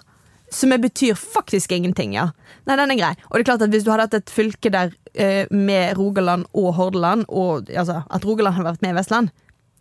[0.53, 2.29] Som betyr faktisk ingenting, ja.
[2.67, 3.15] Nei, den er grei.
[3.27, 6.47] Og det er klart at hvis du hadde hatt et fylke der eh, med Rogaland
[6.55, 9.33] og Hordaland, og altså, at Rogaland hadde vært med i Vestland,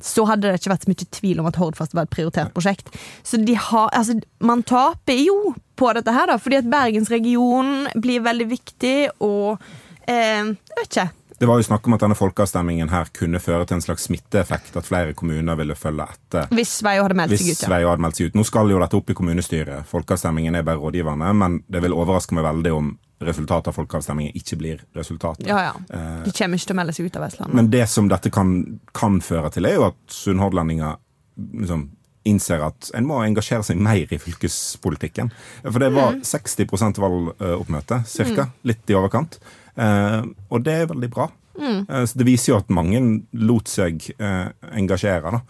[0.02, 2.90] så hadde det ikke vært så mye tvil om at Hordfast var et prioritert prosjekt.
[3.24, 8.48] Så har, altså, man taper jo på dette her, da, fordi at Bergensregionen blir veldig
[8.50, 9.62] viktig, og
[10.08, 11.08] eh, jeg vet ikke.
[11.38, 14.76] Det var jo snakk om at denne folkeavstemningen her kunne føre til en slags smitteeffekt,
[14.78, 16.46] at flere kommuner ville følge etter.
[16.56, 17.68] Hvis Sveio hadde meldt seg ut, ja.
[17.68, 18.38] Sveio hadde meldt seg ut.
[18.38, 19.88] Nå skal jo dette opp i kommunestyret.
[19.90, 22.94] Folkeavstemningen er bare rådgivende, men det vil overraske meg veldig om
[23.26, 25.46] resultatet av folkeavstemningen ikke blir resultatet.
[25.48, 26.00] Ja, ja.
[26.24, 27.56] De kommer ikke til å melde seg ut av Vestlandet.
[27.60, 28.56] Men det som dette kan,
[28.96, 30.98] kan føre til, er jo at sunnhordlendinger
[31.36, 31.88] liksom
[32.26, 35.30] innser at en må engasjere seg mer i fylkespolitikken.
[35.64, 38.50] For det var 60 valgoppmøte, cirka.
[38.68, 39.38] Litt i overkant.
[39.76, 41.28] Eh, og det er veldig bra.
[41.56, 43.00] Eh, så det viser jo at mange
[43.46, 45.40] lot seg eh, engasjere da,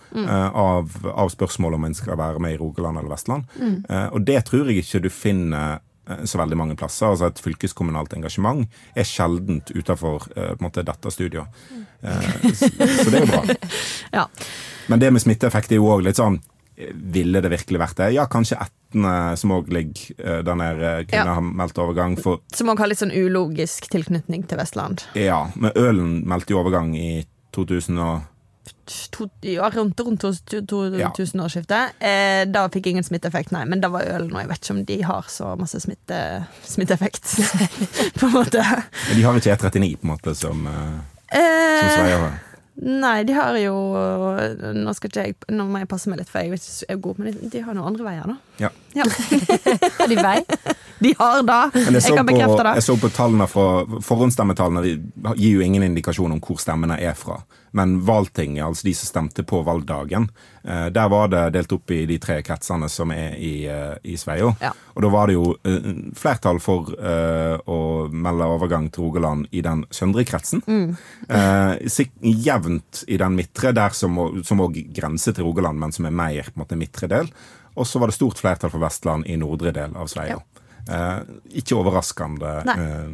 [0.53, 3.51] av, av spørsmålet om en skal være med i Rogaland eller Vestland.
[4.13, 7.09] Og det tror jeg ikke du finner så veldig mange plasser.
[7.11, 8.63] Altså Et fylkeskommunalt engasjement
[8.95, 11.67] er sjeldent utenfor på en måte dette studioet.
[12.07, 13.43] Eh, så, så det er jo bra.
[14.19, 14.27] Ja.
[14.87, 16.39] Men det med smitteeffekt er jo òg litt sånn
[16.95, 18.11] Ville det virkelig vært det?
[18.15, 21.35] Ja, kanskje Etne, som òg ligger eh, der nede, kunne Ja.
[21.35, 22.19] ha meldt overgang.
[22.21, 25.05] For Som òg har litt sånn ulogisk tilknytning til Vestland.
[25.15, 28.21] ja, men Ølen meldte jo overgang i 2000 og
[29.11, 31.11] To, ja, rundt rundt to- Ja.
[31.11, 31.91] tusenårsskiftet.
[32.01, 33.65] Eh, da fikk ingen smitteeffekt, nei.
[33.65, 37.23] Men da var ølen, og jeg vet ikke om de har så masse smitte, smitteeffekt.
[38.19, 38.63] på en måte.
[39.09, 42.41] Men de har ikke E39, på en måte, som, eh, som Sverige har.
[42.77, 43.75] Nei, de har jo
[44.77, 46.61] Nå skal ikke jeg Nå må jeg passe meg litt, for jeg
[46.93, 48.37] er god, men de, de har noen andre veier, da.
[48.67, 48.73] Ja.
[48.97, 49.05] Ja.
[49.99, 50.41] Har de vei?
[50.99, 51.59] De har da!
[51.75, 52.75] Jeg Jeg kan på, bekrefte det.
[52.79, 53.67] jeg så på tallene fra
[54.01, 54.83] Forhåndsstemmetallene
[55.37, 57.43] gir jo ingen indikasjon om hvor stemmene er fra.
[57.77, 60.31] Men valgtinget, altså de som stemte på valgdagen,
[60.65, 64.17] eh, der var det delt opp i de tre kretsene som er i, eh, i
[64.17, 64.55] Sveio.
[64.63, 64.71] Ja.
[64.95, 67.79] Og da var det jo eh, flertall for å
[68.09, 70.63] melde overgang til Rogaland i den søndre kretsen.
[70.65, 70.97] Mm.
[72.47, 76.57] Jevnt i den midtre, der som òg grenser til Rogaland, men som er mer på
[76.57, 77.29] en måte midtre del.
[77.77, 80.43] Og så var det stort flertall for Vestland i nordre del av Sveio.
[80.89, 81.19] Eh,
[81.59, 83.09] ikke overraskende eh,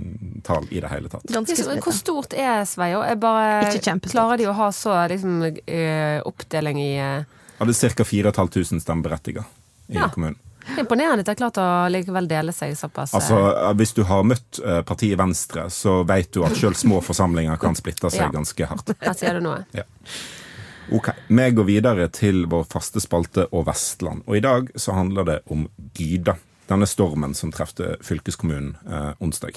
[0.44, 1.24] tall i det hele tatt.
[1.32, 3.00] Hvor stort er Sveio?
[3.02, 3.94] Jeg bare Ikke.
[4.12, 7.24] Klarer de å ha så liksom, eh, oppdeling i eh,
[7.58, 8.04] Hadde ca.
[8.04, 9.44] 4500 stemmeberettiget
[9.88, 10.08] i Ja.
[10.12, 10.36] kommunen.
[10.62, 13.14] det er Imponerende at de har klart å likevel dele seg såpass.
[13.14, 17.00] eh, Altså, eh, Hvis du har møtt partiet Venstre, så vet du at selv små
[17.02, 18.28] forsamlinger kan splitte seg Ja.
[18.30, 18.94] ganske hardt.
[19.00, 19.64] Her sier du noe.
[20.92, 24.26] Ok, Vi går videre til vår faste spalte og Vestland.
[24.28, 25.64] Og i dag så handler det om
[25.96, 26.34] Gyda.
[26.68, 29.56] Denne stormen som trefte fylkeskommunen eh, onsdag.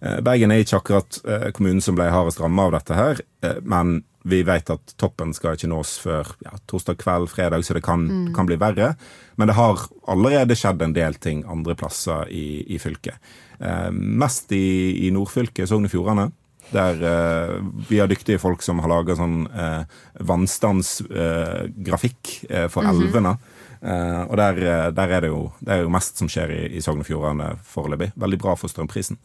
[0.00, 3.58] Eh, Bergen er ikke akkurat eh, kommunen som ble hardest rammet av dette her, eh,
[3.66, 7.82] men vi vet at toppen skal ikke nås før ja, torsdag kveld, fredag, så det
[7.82, 8.92] kan, kan bli verre.
[9.34, 13.18] Men det har allerede skjedd en del ting andre plasser i, i fylket.
[13.58, 16.30] Eh, mest i, i nordfylket, Sogn og Fjordane.
[16.72, 17.56] Der eh,
[17.88, 19.82] vi har dyktige folk som har laga sånn eh,
[20.30, 23.36] vannstandsgrafikk eh, for elvene.
[23.82, 24.54] Uh, og der,
[24.94, 27.58] der er det jo det er jo mest som skjer i, i Sogn og Fjordane
[27.66, 28.14] foreløpig.
[28.14, 29.18] Veldig bra for strømprisen.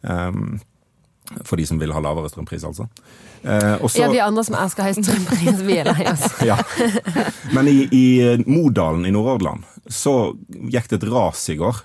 [0.00, 0.56] Um,
[1.44, 2.88] for de som vil ha lavere strømpris, altså.
[3.42, 6.26] Eh, også, Ja, vi andre som elsker høy strømpris, vi er lei oss.
[6.50, 6.58] ja.
[7.54, 8.06] Men i, i
[8.48, 11.84] Modalen i Nordhordland så gikk det et ras i går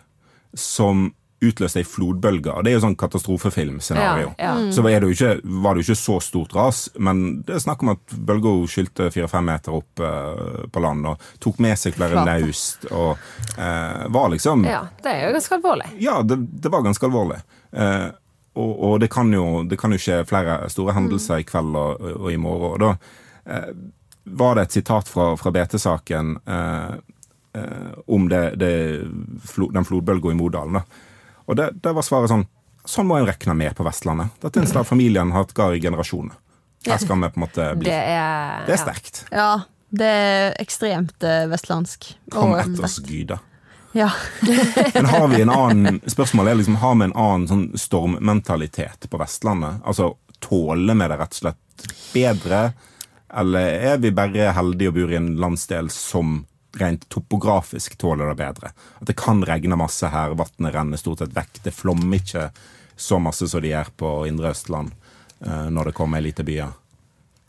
[0.58, 1.12] som
[1.50, 2.52] utløste ei flodbølge.
[2.52, 4.34] Og det er jo sånn katastrofefilmscenario.
[4.40, 4.72] Ja, ja.
[4.74, 5.32] Så er det jo ikke,
[5.64, 9.10] var det jo ikke så stort ras, men det er snakk om at bølga skylte
[9.14, 13.16] fire-fem meter opp uh, på land og tok med seg flere naust og
[13.58, 15.90] uh, var liksom Ja, det er jo ganske alvorlig.
[16.04, 17.42] ja, det, det var ganske alvorlig.
[17.76, 18.10] Uh,
[18.56, 22.06] og og det, kan jo, det kan jo skje flere store hendelser i kveld og,
[22.16, 22.72] og i morgen.
[22.72, 22.92] Og da
[23.52, 23.74] eh,
[24.24, 26.38] var det et sitat fra, fra BT-saken
[28.08, 28.72] om det, det,
[29.76, 30.80] den flodbølga i Modalen.
[30.80, 31.04] Da.
[31.46, 32.48] Og det, det var svaret sånn
[32.86, 34.36] Sånn må en regne med på Vestlandet.
[34.44, 36.36] Dette er en sted familien har hatt gard i generasjoner.
[36.86, 37.90] Her skal vi på en måte bli.
[37.90, 39.22] Det er, Det er sterkt.
[39.34, 39.48] Ja,
[39.90, 42.12] det er ekstremt eh, vestlandsk.
[42.30, 43.40] Kom etter oss, Gyda.
[43.98, 44.12] Ja.
[44.94, 49.20] Men har vi en annen Spørsmålet er liksom, har vi en annen sånn stormmentalitet på
[49.22, 49.80] Vestlandet?
[49.88, 50.12] Altså,
[50.44, 52.60] tåler vi det rett og slett bedre?
[53.36, 56.44] Eller er vi bare heldige og bor i en landsdel som
[56.80, 58.72] rent topografisk tåler det bedre?
[59.00, 61.62] At det kan regne masse her, vannet renner stort sett vekk.
[61.64, 62.50] Det flommer ikke
[62.96, 64.92] så masse som de gjør på indre Østland
[65.46, 66.76] eh, når det kommer ei lite byer.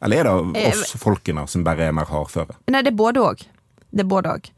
[0.05, 2.59] Eller er det oss folkene som bare er mer hardføre?
[2.69, 3.47] Nei, det er både òg.
[3.90, 4.49] Det er både òg.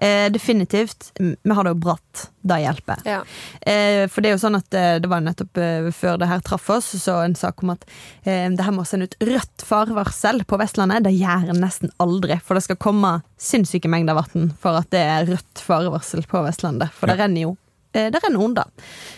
[0.00, 1.12] Eh, definitivt.
[1.18, 2.28] Vi har det jo bratt.
[2.48, 3.00] Det hjelper.
[3.04, 3.18] Ja.
[3.60, 6.42] Eh, for det er jo sånn at eh, det var nettopp eh, før det her
[6.46, 7.84] traff oss, så en sak om at
[8.22, 11.04] eh, det her må sende ut rødt farevarsel på Vestlandet.
[11.06, 15.02] Det gjør en nesten aldri, for det skal komme sinnssyke mengder vann for at det
[15.02, 16.94] er rødt farevarsel på Vestlandet.
[16.94, 17.56] For det renner jo
[17.92, 18.70] eh, Det renner under.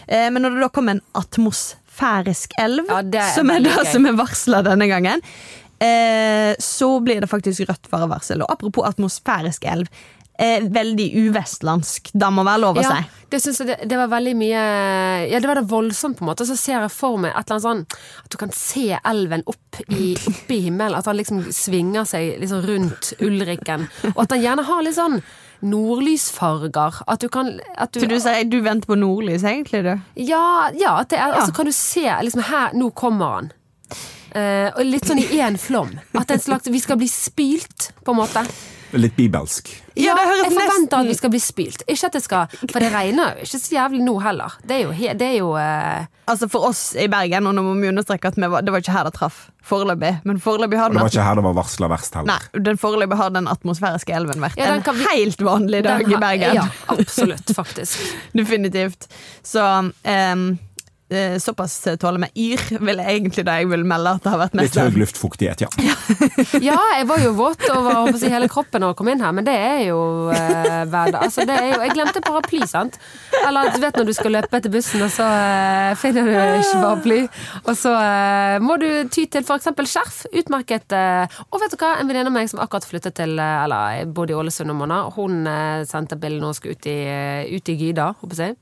[0.09, 4.09] Eh, men når det da kommer en atmosfærisk elv, Ja, er som er det som
[4.09, 5.23] er varsla denne gangen,
[5.81, 8.43] eh, så blir det faktisk rødt farevarsel.
[8.43, 9.89] Og apropos atmosfærisk elv.
[10.41, 12.13] eh, veldig uvestlandsk.
[12.17, 13.27] Det må være lov å Ja, si.
[13.29, 14.63] det synes jeg det, det var veldig mye
[15.29, 16.47] Ja, det var det voldsomt, på en måte.
[16.49, 19.83] Så ser jeg for meg et eller annet sånn At du kan se elven opp
[19.93, 20.97] i, opp i himmelen.
[20.97, 23.85] At han liksom svinger seg liksom rundt Ulriken.
[24.15, 25.21] Og at han gjerne har litt sånn
[25.63, 27.03] nordlysfarger.
[27.07, 29.93] At du kan at du, Så du sier du venter på nordlys, egentlig, du?
[30.25, 31.41] Ja, ja, det er, Ja.
[31.43, 33.53] altså kan du se liksom her, nå kommer han.
[34.35, 35.95] Eh, og litt sånn i én flom.
[36.19, 38.45] At slags, vi skal bli spylt, på en måte.
[38.93, 39.69] Litt bibelsk.
[39.95, 41.83] Ja, Ja, det høres jeg forventer nesten- at vi skal bli spylt.
[41.87, 44.51] Ikke at det skal For det regner jo ikke så jævlig nå heller.
[44.67, 47.75] Det er jo, det er jo eh, Altså For oss i Bergen, og nå må
[47.81, 49.51] vi understreke at vi var, det var ikke her det traff.
[49.63, 50.23] Foreløpig.
[50.25, 52.27] Men foreløpig har den, det var ikke her det var varsla verst heller.
[52.35, 56.11] Nei, den foreløpig har den atmosfæriske elven vært Ja, en vi- helt vanlig dag har,
[56.11, 56.55] i Bergen.
[56.55, 57.99] Ja, absolutt, faktisk.
[58.35, 59.07] Definitivt.
[59.43, 59.61] Så
[60.05, 60.59] ehm, eh,
[61.43, 64.55] såpass tåler med yr, vil jeg egentlig da jeg vil melde at det har vært
[64.59, 65.71] mest Litt høy luftfuktighet, ja.
[66.63, 69.33] Ja, jeg var jo våt over å si, hele kroppen når jeg kom inn her,
[69.37, 69.99] men det er jo
[70.35, 71.19] eh, hverdag.
[71.27, 72.99] Altså, det er jo, jeg glemte paraply, sant.
[73.47, 76.83] Eller du vet når du skal løpe etter bussen, og så eh, finner du ikke
[76.83, 77.21] paraply.
[77.65, 79.71] Og så eh, må du ty til f.eks.
[79.91, 80.21] skjerf.
[80.41, 80.93] Utmerket.
[80.97, 83.99] eh, og vet du hva, en venninne av meg som akkurat flyttet til eh, Eller
[84.01, 86.97] jeg bodde i Ålesund noen måneder, hun eh, sendte bilde når hun skulle ut i,
[87.11, 88.57] eh, ut i Gyda, håper jeg.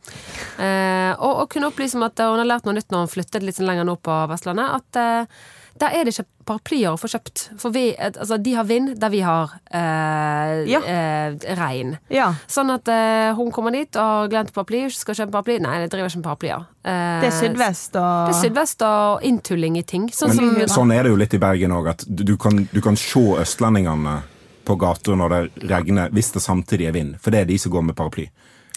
[0.58, 3.14] Eh, og, og kunne opplyse om at eh, hun har lært noe nytt når hun
[3.18, 4.70] flyttet litt lenger nå på Vestlandet.
[4.78, 5.40] At eh,
[5.78, 7.42] der er det ikke paraplyer å få kjøpt.
[7.60, 10.80] For vi, eh, altså, de har vind der vi har eh, Ja.
[10.82, 11.96] eh, regn.
[12.10, 12.30] Ja.
[12.50, 15.58] Sånn at eh, hun kommer dit og har glemt paraply, skal kjøpe paraply.
[15.62, 16.66] Nei, det driver ikke med paraplyer.
[16.84, 20.08] Eh, Det er sydvest og Det er sydvest og inntulling i ting.
[20.14, 22.96] Sånn som sånn er det jo litt i Bergen òg, at du kan, du kan
[22.96, 24.20] se østlendingene
[24.68, 27.14] på gata når det regner, hvis det samtidig er vind.
[27.22, 28.26] For det er de som går med paraply.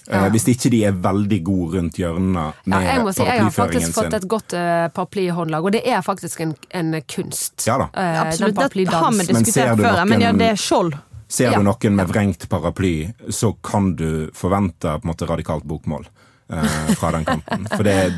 [0.09, 3.43] Eh, hvis ikke de er veldig gode rundt hjørnene ja, med jeg må si, jeg
[3.43, 7.61] har faktisk fått et godt uh, paraplyhåndlag, og det er faktisk en, en kunst.
[7.67, 7.89] Ja da.
[7.93, 9.17] Uh, Absolutt, det har vi paraplydansen.
[9.19, 10.97] Men ser diskutert før, før, men ja, det er skjold.
[11.31, 11.59] Ser Ja.
[11.61, 12.95] du noen med vrengt paraply,
[13.29, 16.09] så kan du forvente på en måte radikalt bokmål
[16.51, 17.69] uh, fra den kanten.
[17.71, 18.17] For det er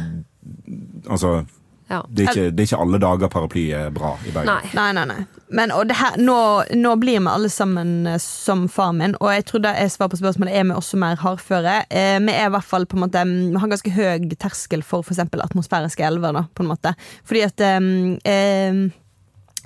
[1.08, 1.46] Altså,
[1.90, 2.00] Ja.
[2.10, 4.50] det er, ikke, det er ikke alle dager paraply er bra i Bergen.
[4.50, 4.72] Nei.
[4.78, 5.44] Nei, nei, nei.
[5.54, 6.38] Men og det her, nå,
[6.80, 10.20] nå blir vi alle sammen eh, som far min, og jeg tror jeg svar på
[10.22, 11.76] spørsmålet er vi også mer hardføre.
[11.94, 15.06] Eh, vi er i hvert fall på en måte Vi har ganske høy terskel for
[15.06, 15.22] f.eks.
[15.22, 16.96] atmosfæriske elver, da, på en måte.
[17.28, 17.90] Fordi at eh,
[18.34, 18.84] eh,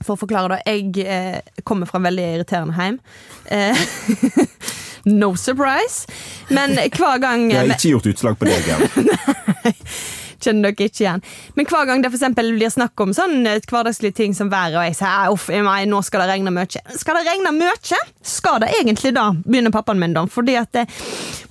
[0.03, 0.59] For å forklare, da.
[0.67, 2.99] Jeg eh, kommer fra en veldig irriterende heim.
[3.45, 3.87] Eh,
[5.21, 6.05] no surprise.
[6.49, 9.75] Men hver gang Det har ikke gjort utslag på deg, Gerd.
[10.43, 11.23] kjenner dere ikke igjen.
[11.55, 14.85] Men hver gang det for blir snakk om sånn eh, hverdagslige ting som været, og
[14.87, 16.83] jeg sier «Ah, uff, nå skal det regne mye.
[16.97, 17.73] Skal det regne mye?
[18.21, 19.29] Skal det egentlig da?
[19.45, 20.25] Begynner pappaen min da.
[20.31, 20.97] Fordi at eh,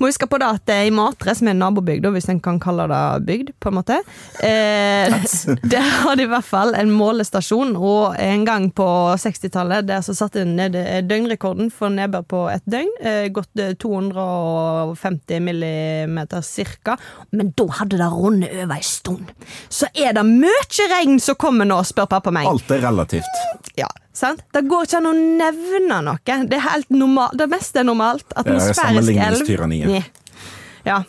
[0.01, 2.59] må huske på da at eh, i Matre, som er en nabobygd, hvis en kan
[2.63, 4.01] kalle det bygd, på en måte,
[4.45, 5.15] eh,
[5.73, 8.89] der har de i hvert fall en målestasjon, og en gang på
[9.21, 10.77] 60-tallet der så satte de ned
[11.09, 16.97] døgnrekorden for nedbør på et døgn, eh, gått eh, 250 millimeter cirka,
[17.33, 19.33] men da hadde det rundet over ei stund.
[19.69, 22.49] Så er det mye regn som kommer nå, spør pappa meg.
[22.49, 23.43] Alt er relativt.
[23.79, 24.45] Ja, sant?
[24.53, 26.19] Det går ikke an å nevne noe.
[26.25, 27.37] Det er helt normalt.
[27.39, 28.27] Det meste er normalt.
[28.37, 29.97] Atmosfærisk elv.
[30.87, 31.03] Ja.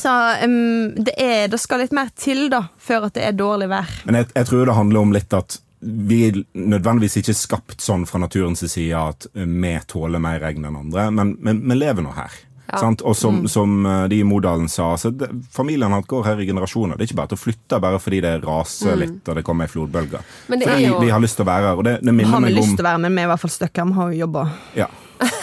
[0.00, 0.12] Så
[0.44, 3.90] um, det, er, det skal litt mer til da, før at det er dårlig vær.
[4.06, 8.04] Men jeg, jeg tror det handler om litt at vi er nødvendigvis ikke skapt sånn
[8.08, 12.34] fra naturens side at vi tåler mer regn enn andre, men vi lever nå her.
[12.78, 13.02] Sant?
[13.02, 16.46] Og som, som eh, de i Modalen sa, så det, familien hans går her i
[16.46, 16.96] generasjoner.
[16.96, 19.66] Det er ikke bare til å flytte bare fordi det raser litt og det kommer
[19.66, 20.20] ei flodbølge.
[20.48, 21.76] Men det Fordi jo- vi har lyst til å være her.
[21.80, 23.40] Og det, det minner Har vi lyst til å være med, vi er i hvert
[23.40, 23.84] fall stuck her.
[23.90, 24.86] Vi har jo jobba ja.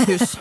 [0.07, 0.37] hus.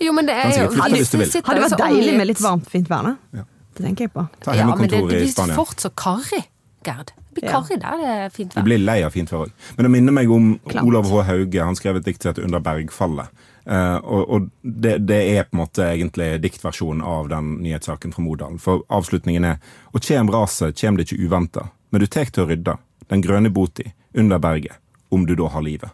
[0.00, 3.12] Jo, men det er jo du Hadde det vært deilig med litt varmt, fint vær,
[3.12, 3.40] da?
[3.40, 3.44] Ja.
[3.72, 4.26] Det tenker jeg på.
[4.44, 6.44] Ta Ja, men det, det i blir fort så karrig,
[6.84, 7.12] Gerd.
[7.14, 7.60] Det blir Ja.
[7.60, 8.64] karrig der det er fint Du vær.
[8.66, 9.52] blir lei av fint vær òg.
[9.76, 10.86] Men det minner meg om Klamt.
[10.88, 11.22] Olav H.
[11.22, 11.64] Hauge.
[11.64, 13.28] Han skrev et dikt som heter 'Under bergfallet'.
[13.64, 18.22] Eh, og og det, det er på en måte egentlig diktversjonen av den nyhetssaken fra
[18.22, 18.58] Modalen.
[18.58, 19.58] For avslutningen er
[19.92, 23.50] Og kjem raset, kjem det ikke uventa, men du tek til å rydde, den grønne
[23.52, 24.78] boti, under berget,
[25.10, 25.90] om du da har livet.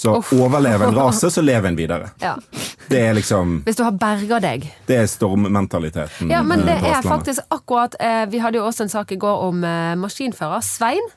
[0.00, 0.32] Så Uff.
[0.32, 2.10] overlever en raset, så lever en videre.
[2.18, 2.36] Ja.
[2.88, 4.64] Det er liksom Hvis du har berga deg.
[4.86, 6.30] Det er stormmentaliteten.
[6.30, 9.18] Ja, men eh, det er faktisk akkurat eh, Vi hadde jo også en sak i
[9.20, 11.10] går om eh, maskinfører Svein.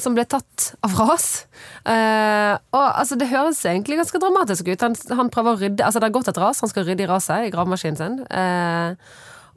[0.00, 1.46] Som ble tatt av ras.
[1.84, 4.84] Eh, og altså, Det høres egentlig ganske dramatisk ut.
[4.84, 7.10] Han, han prøver å rydde Altså Det har gått et ras, han skal rydde i
[7.10, 8.20] raset i gravemaskinen sin.
[8.32, 8.96] Eh,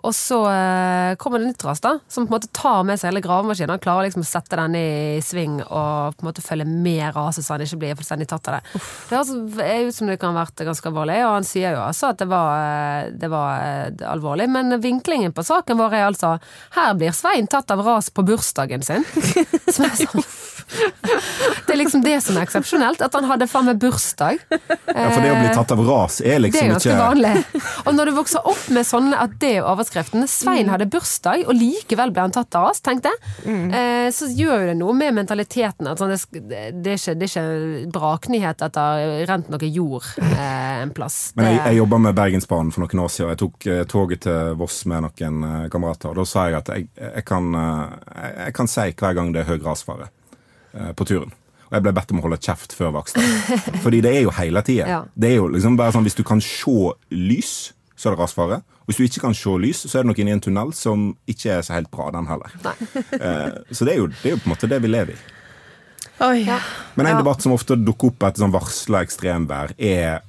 [0.01, 3.11] Og så eh, kommer det nytt ras, da, som på en måte tar med seg
[3.11, 3.75] hele gravemaskinen.
[3.75, 7.45] Han klarer liksom å sette den i sving og på en måte følge med raset,
[7.45, 8.81] så han ikke blir fullstendig tatt av det.
[9.09, 9.33] Det høres
[9.91, 12.29] ut som det kan ha vært ganske alvorlig, og han sier jo altså at det
[12.31, 14.49] var, eh, det var eh, alvorlig.
[14.51, 16.35] Men vinklingen på saken vår er altså
[16.77, 19.05] her blir Svein tatt av ras på bursdagen sin.
[19.73, 20.25] Som er sånn
[20.71, 24.39] Det er liksom det som er eksepsjonelt, at han hadde faen meg bursdag.
[24.51, 27.61] Ja, for det å bli tatt av ras er Det er liksom ganske ikke vanlig.
[27.85, 31.55] Og når du vokser opp med sånne at det er overskriften Svein hadde bursdag, og
[31.57, 33.55] likevel ble han tatt av oss, tenkte jeg.
[33.75, 35.89] Eh, så gjør jo det noe med mentaliteten.
[35.89, 39.71] At sånn, det, det, er ikke, det er ikke braknyhet at det har rent noe
[39.71, 41.19] jord eh, en plass.
[41.35, 43.27] Men jeg, jeg jobba med Bergensbanen for noen år siden.
[43.27, 46.13] og Jeg tok eh, toget til Voss med noen kamerater.
[46.13, 49.51] og Da sa jeg at jeg, jeg, kan, jeg, kan si hver gang det er
[49.51, 50.09] høy rasfare
[50.77, 51.35] eh, på turen.
[51.71, 53.27] Og jeg ble bedt om å holde kjeft før Vakstad.
[53.83, 54.87] Fordi det er jo hele tida.
[54.87, 55.03] Ja.
[55.15, 58.63] Det er jo liksom bare sånn hvis du kan se lys, så er det rasfare.
[58.91, 61.53] Hvis du ikke kan se lys, så er det noe i en tunnel som ikke
[61.57, 62.51] er så helt bra, den heller.
[63.21, 65.21] Eh, så det er, jo, det er jo på en måte det vi lever i.
[66.21, 66.41] Oi.
[66.95, 67.21] Men en Ja.
[67.23, 70.19] debatt som ofte dukker opp etter sånn varsla ekstremvær, er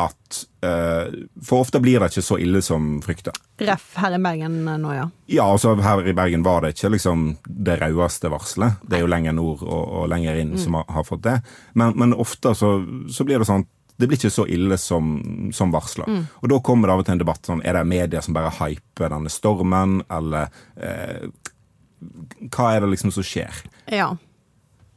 [0.00, 1.06] at uh,
[1.46, 3.30] For ofte blir det ikke så ille som frykta.
[3.62, 5.04] Ref her i Bergen eh, nå, ja.
[5.30, 8.80] Ja, altså her i Bergen var det ikke liksom det raueste varselet.
[8.82, 11.36] Det er jo lenger nord og, og lenger inn som har, har fått det.
[11.78, 12.72] Men, men ofte så,
[13.06, 15.14] så blir det sånn det blir ikke så ille som,
[15.54, 16.06] som varsla.
[16.42, 18.50] Og da kommer det av og til en debatt sånn Er det media som bare
[18.58, 21.28] hyper denne stormen, eller eh,
[22.50, 23.62] Hva er det liksom som skjer?
[23.94, 24.10] Ja.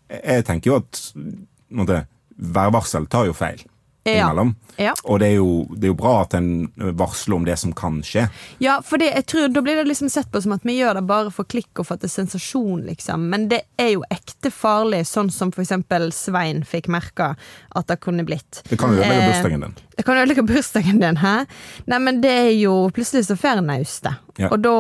[0.10, 1.92] Jeg tenker jo at en
[2.38, 3.62] værvarsel tar jo feil.
[4.14, 4.56] Innimellom.
[4.78, 4.94] Ja.
[5.04, 6.50] Og det er, jo, det er jo bra at en
[7.00, 8.28] varsler om det som kan skje.
[8.62, 11.00] Ja, for det, jeg tror, da blir det liksom sett på som at vi gjør
[11.00, 13.26] det bare for klikk og for at det er sensasjon, liksom.
[13.32, 17.34] Men det er jo ekte farlig, sånn som for eksempel Svein fikk merka
[17.76, 18.62] at det kunne blitt.
[18.70, 19.78] Det kan jo ødelegge Eh, bursdagen din.
[19.98, 21.34] Det kan ødelegge bursdagen din, hæ?
[21.90, 24.12] Nei, men det er jo Plutselig så får en nauste.
[24.38, 24.52] Ja.
[24.54, 24.74] Og da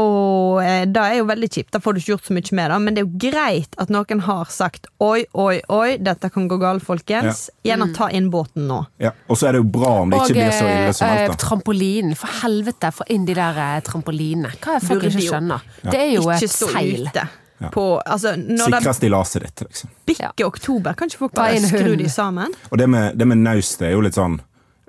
[0.85, 1.71] da Det er jo veldig kjipt.
[1.73, 2.77] Da får du ikke gjort så mye med det.
[2.85, 6.59] Men det er jo greit at noen har sagt oi, oi, oi, dette kan gå
[6.61, 7.47] galt, folkens.
[7.65, 8.83] Gjerne ta inn båten nå.
[9.01, 9.11] Ja.
[9.27, 11.33] Og så er det jo bra om det ikke blir så ille som eh, alt.
[11.33, 11.39] da.
[11.47, 12.13] trampolinen.
[12.19, 14.53] For helvete, få inn de der eh, trampolinene.
[14.61, 15.67] Hva er det folk Burde ikke skjønner?
[15.81, 15.89] Ja.
[15.89, 16.73] Det er jo Ikke et seil.
[16.77, 17.09] feil.
[17.09, 17.27] ute.
[17.73, 19.89] På, altså, Sikre stillaset ditt, liksom.
[20.05, 22.53] Bikke oktober, kan ikke folk bare skru de sammen?
[22.69, 24.37] Og det med, det med naust det er jo litt sånn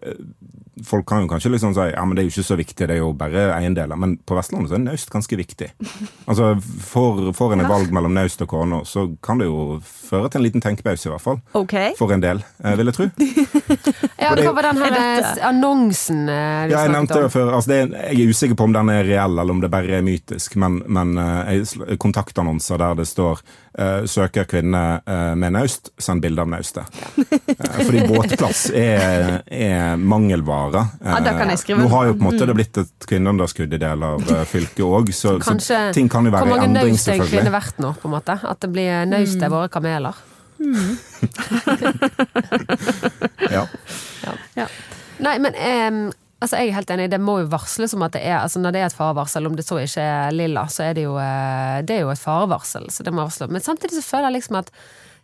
[0.03, 0.15] uh,
[0.87, 2.95] Folk kan jo kanskje liksom si ja, men det er jo ikke så viktig, det
[2.97, 3.97] er jo bare eiendeler.
[3.99, 5.73] Men på Vestlandet så er naust ganske viktig.
[6.29, 6.55] Altså,
[6.85, 10.41] Får får en et valg mellom naust og kone, så kan det jo føre til
[10.43, 11.39] en liten tenkepause, i hvert fall.
[11.57, 11.95] Okay.
[11.97, 13.07] For en del, eh, vil jeg tro.
[14.19, 17.31] Ja, det- hva var den her eh, annonsen eh, du Ja, jeg nevnte om?
[17.33, 17.53] før.
[17.55, 19.99] Altså, det er, jeg er usikker på om den er reell, eller om det bare
[19.99, 20.57] er mytisk.
[20.61, 23.41] Men, men eh, kontaktannonser der det står
[23.79, 26.85] eh, 'søker kvinne eh, med naust', send bilde av naustet.
[27.19, 30.68] Eh, fordi båtplass er, er mangelvare.
[30.77, 30.85] Ja,
[31.25, 33.79] da kan jeg skrive Nå har jo på en måte det blitt et kvinneunderskudd i
[33.81, 35.53] deler av eh, fylket òg, så, så
[35.97, 37.55] ting kan jo være i mange endring, naust er en kvinne selvfølgelig.
[37.59, 38.35] verdt nå, på en måte?
[38.45, 39.45] At det blir naust Mm.
[39.45, 40.15] er våre kameler?
[44.59, 44.67] Ja.
[45.23, 45.99] Nei, men em,
[46.43, 48.75] altså jeg er helt enig, det må jo varsles om at det er altså Når
[48.75, 51.81] det er et farevarsel, om det så ikke er lilla, så er det jo, eh,
[51.87, 52.85] det er jo et farevarsel.
[52.95, 53.51] Så det må varsles.
[53.51, 54.69] Men samtidig så føler jeg liksom at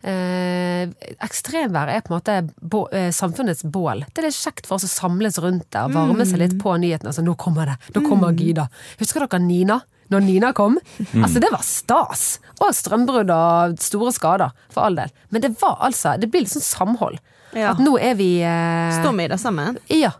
[0.03, 0.89] eh,
[1.25, 4.05] ekstremvær er på en måte bo, eh, samfunnets bål.
[4.11, 6.75] Det er litt kjekt for oss å samles rundt det og varme seg litt på
[6.81, 7.11] nyhetene.
[7.13, 7.77] Altså, nå kommer det!
[7.95, 8.67] Nå kommer Gyda.
[8.99, 9.81] Husker dere Nina?
[10.13, 10.75] Når Nina kom?
[11.17, 12.25] Altså, det var stas!
[12.61, 15.09] Og strømbrudd og store skader, for all del.
[15.33, 17.17] Men det var altså Det blir litt sånn samhold.
[17.55, 17.71] Ja.
[17.71, 19.77] At nå er vi eh, Står vi i det sammen?
[19.87, 20.11] ja.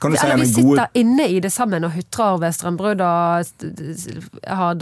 [0.00, 0.84] Kan du si Eller vi sitter gode...
[0.94, 3.48] inne i det sammen og hutrer ved strømbrudd og
[4.46, 4.76] har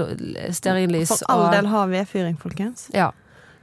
[0.53, 2.91] stearinlys For all og del har vedfyring, folkens.
[2.95, 3.11] Ja.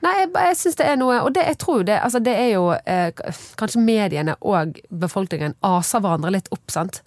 [0.03, 2.49] Nei, jeg, jeg syns det er noe Og det, jeg tror det Altså, det er
[2.55, 3.11] jo eh,
[3.59, 7.01] Kanskje mediene og befolkningen aser hverandre litt opp, sant.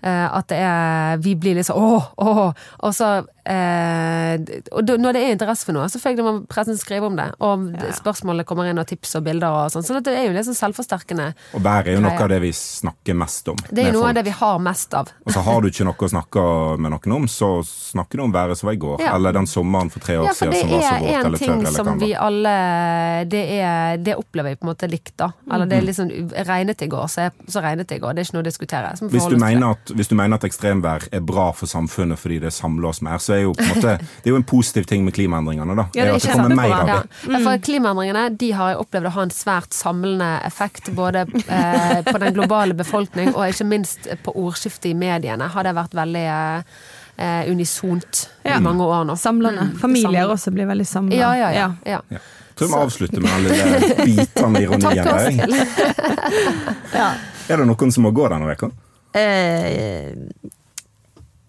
[0.00, 2.44] Eh, at det er Vi blir litt sånn åh, åh.
[2.86, 3.10] Og så
[3.48, 7.28] Og når det er interesse for noe, Så selvfølgelig må pressen skrive om det.
[7.40, 7.90] Og Ja.
[7.96, 9.84] spørsmålene kommer inn, og tips og bilder og sånn.
[9.84, 11.34] Så det er jo sånn selvforsterkende.
[11.54, 13.56] Og vær er jo noe av det vi snakker mest om.
[13.72, 15.08] Det er jo noe av det vi har mest av.
[15.26, 18.32] Og så har du ikke noe å snakke med noen om, så snakker du om
[18.32, 19.00] været som var i går.
[19.00, 19.14] Ja.
[19.16, 21.26] Eller den sommeren for tre år Ja, siden det som var så er våt en
[21.26, 21.46] eller tørr.
[21.46, 22.20] ting eller som kan vi være.
[22.20, 25.30] alle det, er, det opplever vi på en måte likt, da.
[25.50, 26.08] Eller det er liksom
[26.46, 28.14] regnet i går, så, jeg, så regnet det i går.
[28.14, 28.92] Det er ikke noe å diskutere.
[29.00, 29.40] Vi Hvis du, det.
[29.40, 33.02] mener at, hvis du mener at ekstremvær er bra for samfunnet fordi det samler oss
[33.02, 35.74] mer, så er jo på en måte Det er jo en positiv ting med klimaendringene,
[35.78, 35.84] da.
[35.94, 36.98] Ja, det er at det kommer mer av det.
[37.32, 42.00] ja, for klimaendringene de har jeg opplevd å ha en svært samlende effekt både eh,
[42.08, 45.48] på den globale befolkning og ikke minst på ordskiftet i mediene.
[45.54, 48.56] Har det vært veldig eh, unisont Ja.
[48.56, 49.16] i mange år nå.
[49.18, 49.70] Samlende.
[49.80, 50.34] Familier Samlende.
[50.38, 51.16] også blir veldig samla.
[51.16, 51.70] Ja, ja, ja.
[51.84, 52.00] ja.
[52.08, 52.18] Ja.
[52.58, 55.46] Tror vi avslutter med den lille biten av ironien Takk også.
[55.46, 55.48] der.
[56.98, 57.08] Ja.
[57.48, 58.68] Er det noen som må gå denne uka?
[59.16, 60.10] Eh,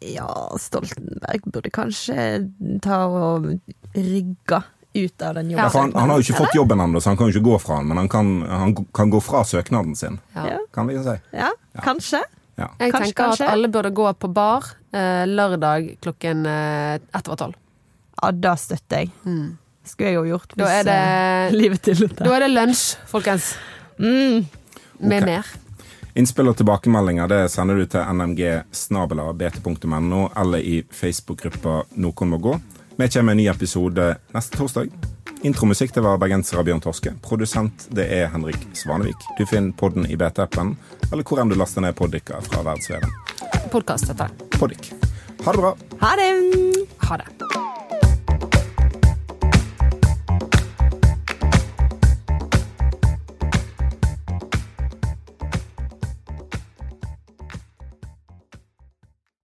[0.01, 0.29] Ja,
[0.59, 2.49] Stoltenberg burde kanskje
[2.81, 3.49] ta og
[3.95, 4.61] rygge
[4.95, 5.65] ut av den jobben.
[5.65, 7.57] Ja, han, han har jo ikke fått jobben ennå, så han kan jo ikke gå
[7.61, 10.45] fra den, men han kan, han kan gå fra søknaden sin, Ja.
[10.53, 10.59] Ja.
[10.73, 11.15] kan vi si.
[11.35, 11.51] Ja,
[11.83, 12.21] kanskje.
[12.59, 12.67] Ja.
[12.79, 13.45] Jeg Kanskje, tenker kanskje.
[13.47, 17.53] at alle burde gå på bar eh, lørdag klokken eh, ett over tolv.
[18.21, 19.11] Ja, da støtter jeg.
[19.87, 20.97] Skulle jeg jo gjort Da hvis er det-
[21.53, 23.53] eh, livet tillot Da er det lunsj, folkens.
[23.99, 24.43] Mm.
[24.99, 25.25] Med okay.
[25.25, 25.45] mer.
[26.19, 28.51] Innspill og tilbakemeldinger det sender du til nmg.bt.no
[30.41, 32.53] eller i Facebook-gruppa Noen må gå.
[32.99, 34.05] Vi kommer med en ny episode
[34.35, 34.91] neste torsdag.
[35.47, 37.15] Intromusikk det var bergenser av Bjørn Torske.
[37.23, 39.15] Produsent det er Henrik Svanevik.
[39.39, 40.75] Du finner podden i BT-appen
[41.07, 43.11] eller hvor enn du laster ned poddiker fra verdensveven.
[43.71, 44.27] Podkast, dette.
[44.59, 44.91] Poddik.
[45.45, 45.71] Ha det bra.
[46.03, 46.31] Ha det.
[47.07, 47.78] Ha det!